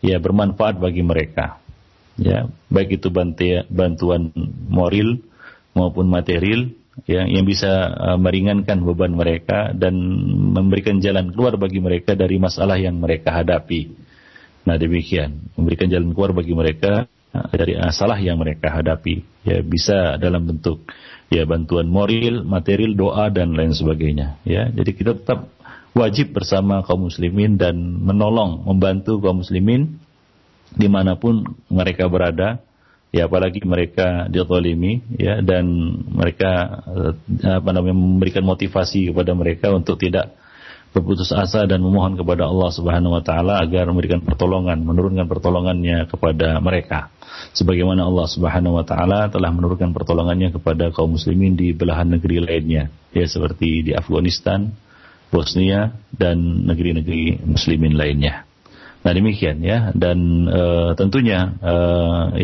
[0.00, 1.60] ya bermanfaat bagi mereka
[2.20, 3.08] ya baik itu
[3.68, 4.32] bantuan
[4.68, 5.20] moral
[5.72, 6.68] maupun material
[7.08, 9.96] ya yang bisa uh, meringankan beban mereka dan
[10.52, 13.96] memberikan jalan keluar bagi mereka dari masalah yang mereka hadapi.
[14.68, 20.20] Nah demikian memberikan jalan keluar bagi mereka uh, dari masalah yang mereka hadapi ya bisa
[20.20, 20.84] dalam bentuk
[21.32, 24.68] ya bantuan moral, material, doa dan lain sebagainya ya.
[24.68, 25.48] Jadi kita tetap
[25.96, 30.01] wajib bersama kaum muslimin dan menolong membantu kaum muslimin
[30.72, 32.60] di mana pun mereka berada
[33.12, 35.68] ya apalagi mereka ditolimi ya dan
[36.08, 37.12] mereka eh,
[37.60, 40.32] apa namanya memberikan motivasi kepada mereka untuk tidak
[40.92, 46.60] berputus asa dan memohon kepada Allah Subhanahu wa taala agar memberikan pertolongan, menurunkan pertolongannya kepada
[46.60, 47.08] mereka.
[47.56, 52.92] Sebagaimana Allah Subhanahu wa taala telah menurunkan pertolongannya kepada kaum muslimin di belahan negeri lainnya,
[53.16, 54.68] ya seperti di Afghanistan,
[55.32, 58.44] Bosnia dan negeri-negeri muslimin lainnya.
[59.02, 60.62] Nah demikian ya dan e,
[60.94, 61.74] tentunya e,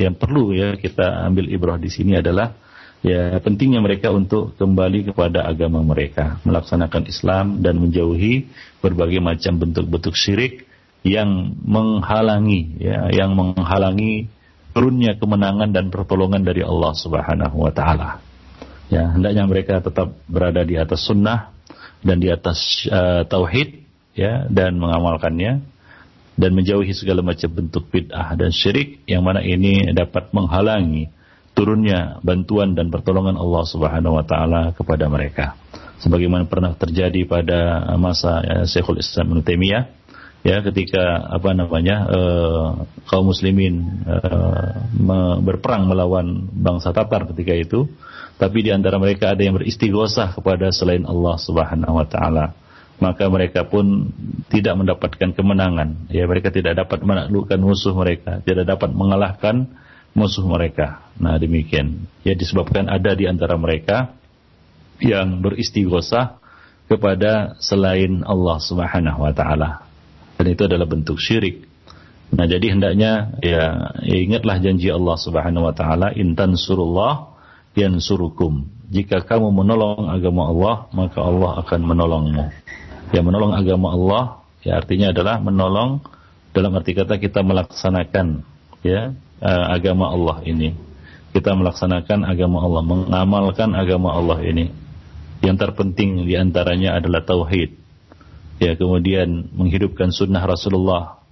[0.03, 2.59] yang perlu ya kita ambil ibrah di sini adalah
[2.99, 8.51] ya pentingnya mereka untuk kembali kepada agama mereka, melaksanakan Islam dan menjauhi
[8.83, 10.67] berbagai macam bentuk-bentuk syirik
[11.07, 14.27] yang menghalangi ya yang menghalangi
[14.75, 18.19] turunnya kemenangan dan pertolongan dari Allah Subhanahu wa taala.
[18.89, 21.53] Ya, hendaknya mereka tetap berada di atas sunnah
[22.01, 23.85] dan di atas uh, tauhid
[24.17, 25.61] ya dan mengamalkannya
[26.39, 31.11] dan menjauhi segala macam bentuk bid'ah dan syirik yang mana ini dapat menghalangi
[31.59, 35.59] turunnya bantuan dan pertolongan Allah Subhanahu wa taala kepada mereka.
[35.99, 39.99] Sebagaimana pernah terjadi pada masa ya, Syekhul Islam Ibnu Taimiyah
[40.47, 42.69] ya ketika apa namanya uh,
[43.11, 47.91] kaum muslimin uh, berperang melawan bangsa Tatar ketika itu
[48.39, 52.55] tapi di antara mereka ada yang beristighosah kepada selain Allah Subhanahu wa taala
[52.99, 54.11] maka mereka pun
[54.51, 56.11] tidak mendapatkan kemenangan.
[56.11, 59.71] Ya, mereka tidak dapat menaklukkan musuh mereka, tidak dapat mengalahkan
[60.19, 61.07] musuh mereka.
[61.15, 62.11] Nah, demikian.
[62.27, 64.19] Ya, disebabkan ada di antara mereka
[64.99, 66.43] yang beristighosah
[66.91, 69.87] kepada selain Allah Subhanahu wa taala.
[70.35, 71.71] Dan itu adalah bentuk syirik.
[72.35, 77.31] Nah, jadi hendaknya ya, ya ingatlah janji Allah Subhanahu wa taala, "Intan surullah
[77.79, 82.45] yansurukum." Jika kamu menolong agama Allah, maka Allah akan menolongmu
[83.13, 84.25] yang menolong agama Allah
[84.63, 86.03] ya artinya adalah menolong
[86.53, 88.43] dalam arti kata kita melaksanakan
[88.83, 90.75] ya uh, agama Allah ini.
[91.29, 94.73] Kita melaksanakan agama Allah mengamalkan agama Allah ini.
[95.39, 97.79] Yang terpenting di antaranya adalah tauhid.
[98.59, 101.23] Ya kemudian menghidupkan sunnah Rasulullah.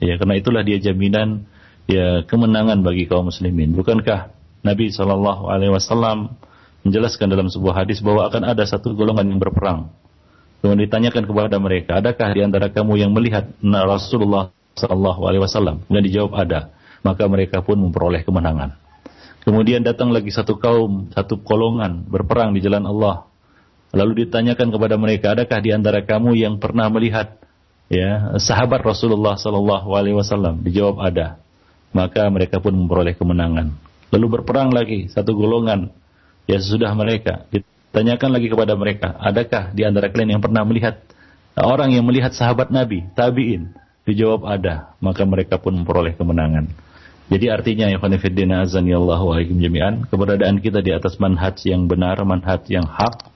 [0.00, 1.44] Ya karena itulah dia jaminan
[1.84, 3.76] ya kemenangan bagi kaum muslimin.
[3.76, 4.32] Bukankah
[4.64, 6.38] Nabi Shallallahu Alaihi Wasallam
[6.86, 9.92] menjelaskan dalam sebuah hadis bahwa akan ada satu golongan yang berperang
[10.62, 15.82] Kemudian ditanyakan kepada mereka, adakah di antara kamu yang melihat Rasulullah Sallallahu Alaihi Wasallam?
[15.90, 16.70] Dijawab ada.
[17.02, 18.78] Maka mereka pun memperoleh kemenangan.
[19.42, 23.26] Kemudian datang lagi satu kaum, satu golongan berperang di jalan Allah.
[23.90, 27.42] Lalu ditanyakan kepada mereka, adakah di antara kamu yang pernah melihat
[27.90, 30.62] ya sahabat Rasulullah Sallallahu Alaihi Wasallam?
[30.62, 31.42] Dijawab ada.
[31.90, 33.74] Maka mereka pun memperoleh kemenangan.
[34.14, 35.90] Lalu berperang lagi satu golongan
[36.46, 37.50] ya sesudah mereka
[37.92, 41.04] Tanyakan lagi kepada mereka, adakah di antara kalian yang pernah melihat
[41.60, 43.68] orang yang melihat sahabat Nabi, tabi'in?
[44.08, 46.72] Dijawab ada, maka mereka pun memperoleh kemenangan.
[47.28, 51.84] Jadi artinya ya khonifuddin azan ya Allah wa jami'an, keberadaan kita di atas manhaj yang
[51.84, 53.28] benar, manhaj yang hak,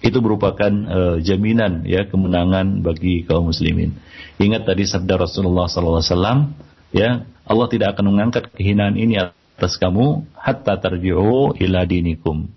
[0.00, 3.92] itu merupakan uh, jaminan ya kemenangan bagi kaum muslimin.
[4.40, 6.56] Ingat tadi sabda Rasulullah SAW,
[6.96, 12.55] ya Allah tidak akan mengangkat kehinaan ini atas kamu hatta tarji'u ila dinikum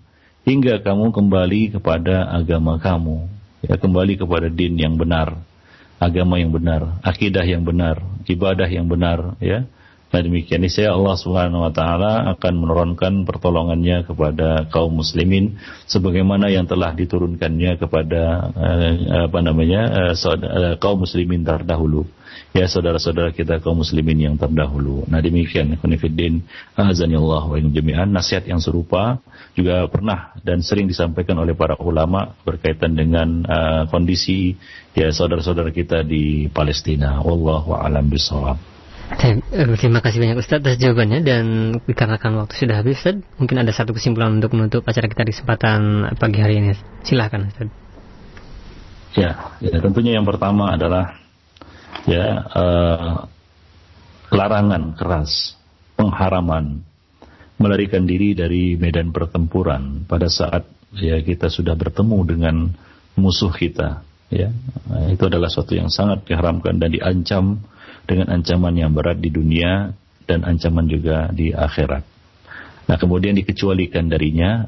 [0.50, 3.30] hingga kamu kembali kepada agama kamu,
[3.62, 5.38] ya kembali kepada din yang benar,
[6.02, 9.62] agama yang benar, akidah yang benar, ibadah yang benar, ya
[10.10, 15.54] Nah demikian saya Allah Subhanahu wa taala akan menurunkan pertolongannya kepada kaum muslimin
[15.86, 18.90] sebagaimana yang telah diturunkannya kepada uh,
[19.30, 22.10] apa namanya uh, uh, kaum muslimin terdahulu.
[22.50, 25.06] Ya saudara-saudara kita kaum muslimin yang terdahulu.
[25.06, 26.42] Nah demikian Khonifuddin
[26.74, 29.22] azanillah wa jami'an nasihat yang serupa
[29.54, 34.58] juga pernah dan sering disampaikan oleh para ulama berkaitan dengan uh, kondisi
[34.90, 37.22] ya saudara-saudara kita di Palestina.
[37.22, 38.79] Wallahu a'lam bishawab.
[39.10, 39.42] Eh,
[39.74, 41.44] terima kasih banyak Ustaz atas jawabannya dan
[41.82, 46.14] dikarenakan waktu sudah habis Ustaz, mungkin ada satu kesimpulan untuk menutup acara kita di kesempatan
[46.14, 46.78] pagi hari ini.
[47.02, 47.66] Silahkan Ustaz.
[49.18, 51.18] Ya, ya tentunya yang pertama adalah
[52.06, 53.26] ya uh,
[54.30, 55.58] larangan keras,
[55.98, 56.86] pengharaman
[57.58, 62.56] melarikan diri dari medan pertempuran pada saat ya kita sudah bertemu dengan
[63.18, 64.00] musuh kita
[64.30, 64.48] ya
[65.12, 67.60] itu adalah suatu yang sangat diharamkan dan diancam
[68.10, 69.94] dengan ancaman yang berat di dunia
[70.26, 72.02] dan ancaman juga di akhirat.
[72.90, 74.66] Nah, kemudian dikecualikan darinya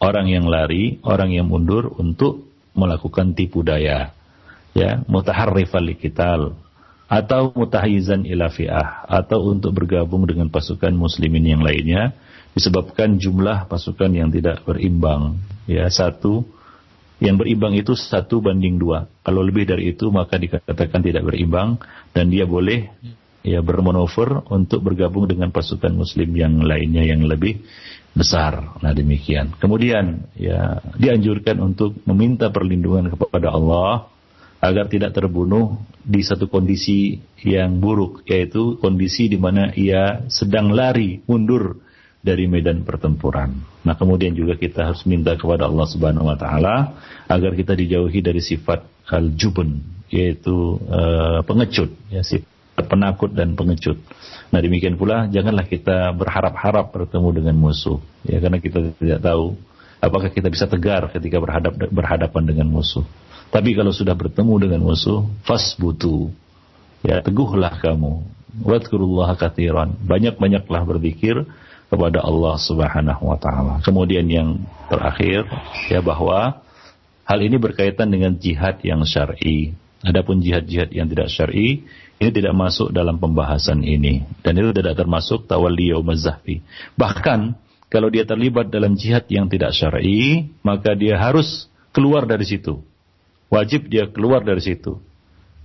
[0.00, 4.16] orang yang lari, orang yang mundur untuk melakukan tipu daya.
[4.72, 6.56] Ya, mutaharrifal likital
[7.08, 12.12] atau mutahizan ila fi'ah atau untuk bergabung dengan pasukan muslimin yang lainnya
[12.52, 15.40] disebabkan jumlah pasukan yang tidak berimbang.
[15.68, 16.48] Ya, satu
[17.18, 19.10] yang berimbang itu satu banding dua.
[19.26, 21.82] Kalau lebih dari itu maka dikatakan tidak berimbang
[22.14, 22.86] dan dia boleh
[23.42, 27.58] ya bermanuver untuk bergabung dengan pasukan muslim yang lainnya yang lebih
[28.14, 28.78] besar.
[28.82, 29.54] Nah demikian.
[29.58, 34.10] Kemudian ya dianjurkan untuk meminta perlindungan kepada Allah
[34.58, 41.22] agar tidak terbunuh di satu kondisi yang buruk yaitu kondisi di mana ia sedang lari
[41.30, 41.78] mundur
[42.18, 43.62] dari medan pertempuran.
[43.86, 46.98] Nah, kemudian juga kita harus minta kepada Allah Subhanahu wa taala
[47.30, 53.96] agar kita dijauhi dari sifat al-jubun, yaitu uh, pengecut, ya sifat penakut dan pengecut.
[54.50, 59.54] Nah, demikian pula janganlah kita berharap-harap bertemu dengan musuh, ya karena kita tidak tahu
[60.02, 63.06] apakah kita bisa tegar ketika berhadap berhadapan dengan musuh.
[63.48, 66.28] Tapi kalau sudah bertemu dengan musuh, fasbutu.
[67.00, 68.26] Ya, teguhlah kamu.
[68.60, 69.96] Wadkurullaha katiran.
[70.04, 71.48] Banyak-banyaklah berzikir
[71.88, 73.80] kepada Allah Subhanahu wa taala.
[73.80, 74.60] Kemudian yang
[74.92, 75.48] terakhir
[75.88, 76.60] ya bahwa
[77.24, 79.72] hal ini berkaitan dengan jihad yang syar'i.
[79.98, 81.82] Adapun jihad-jihad yang tidak syar'i
[82.22, 86.62] ini tidak masuk dalam pembahasan ini dan itu tidak termasuk tawalli yaumazahfi.
[86.94, 87.58] Bahkan
[87.90, 92.84] kalau dia terlibat dalam jihad yang tidak syar'i, maka dia harus keluar dari situ.
[93.48, 95.00] Wajib dia keluar dari situ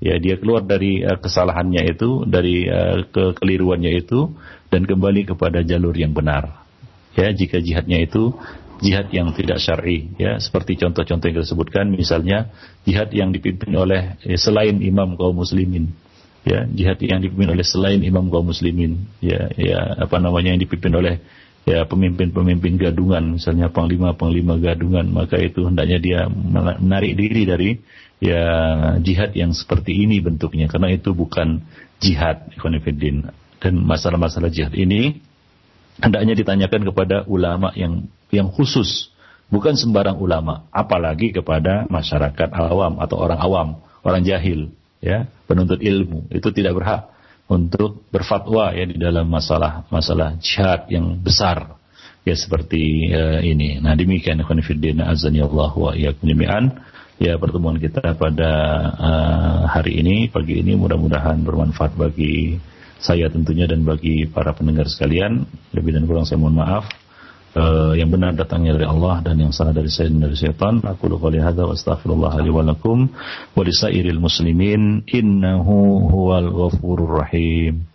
[0.03, 4.35] ya dia keluar dari uh, kesalahannya itu, dari uh, kekeliruannya itu
[4.67, 6.67] dan kembali kepada jalur yang benar.
[7.15, 8.35] Ya, jika jihadnya itu
[8.83, 12.51] jihad yang tidak syar'i, ya, seperti contoh-contoh yang disebutkan misalnya
[12.83, 15.95] jihad yang dipimpin oleh ya, selain imam kaum muslimin.
[16.43, 20.91] Ya, jihad yang dipimpin oleh selain imam kaum muslimin, ya, ya apa namanya yang dipimpin
[20.91, 21.23] oleh
[21.63, 26.19] ya pemimpin-pemimpin gadungan misalnya panglima-panglima gadungan maka itu hendaknya dia
[26.83, 27.69] menarik diri dari
[28.24, 28.47] ya
[29.03, 30.71] jihad yang seperti ini bentuknya.
[30.71, 31.59] Karena itu bukan
[31.99, 33.28] jihad ikhwanifiddin
[33.59, 35.19] dan masalah-masalah jihad ini
[35.99, 39.11] hendaknya ditanyakan kepada ulama yang yang khusus.
[39.51, 40.65] Bukan sembarang ulama.
[40.74, 43.67] Apalagi kepada masyarakat awam atau orang awam
[44.01, 44.71] orang jahil
[45.03, 46.32] ya penuntut ilmu.
[46.32, 47.11] Itu tidak berhak
[47.51, 51.76] untuk berfatwa ya di dalam masalah masalah jihad yang besar
[52.24, 53.84] ya seperti uh, ini.
[53.84, 55.11] Nah demikian ikhwan fillah.
[55.11, 56.71] Azani Allah wa iyyakum jami'an
[57.22, 58.51] ya pertemuan kita pada
[58.97, 62.57] uh, hari ini pagi ini mudah-mudahan bermanfaat bagi
[63.03, 65.43] saya tentunya dan bagi para pendengar sekalian.
[65.76, 66.88] Lebih dan kurang saya mohon maaf.
[67.53, 70.82] Uh, yang benar datangnya dari Allah dan yang salah dari saya dan dari syaitan.
[70.82, 73.11] Aku lupa lihat wa astaghfirullah li wa lakum
[73.53, 73.61] wa
[74.18, 75.05] muslimin.
[75.05, 77.92] Innahu huwal ghafurur rahim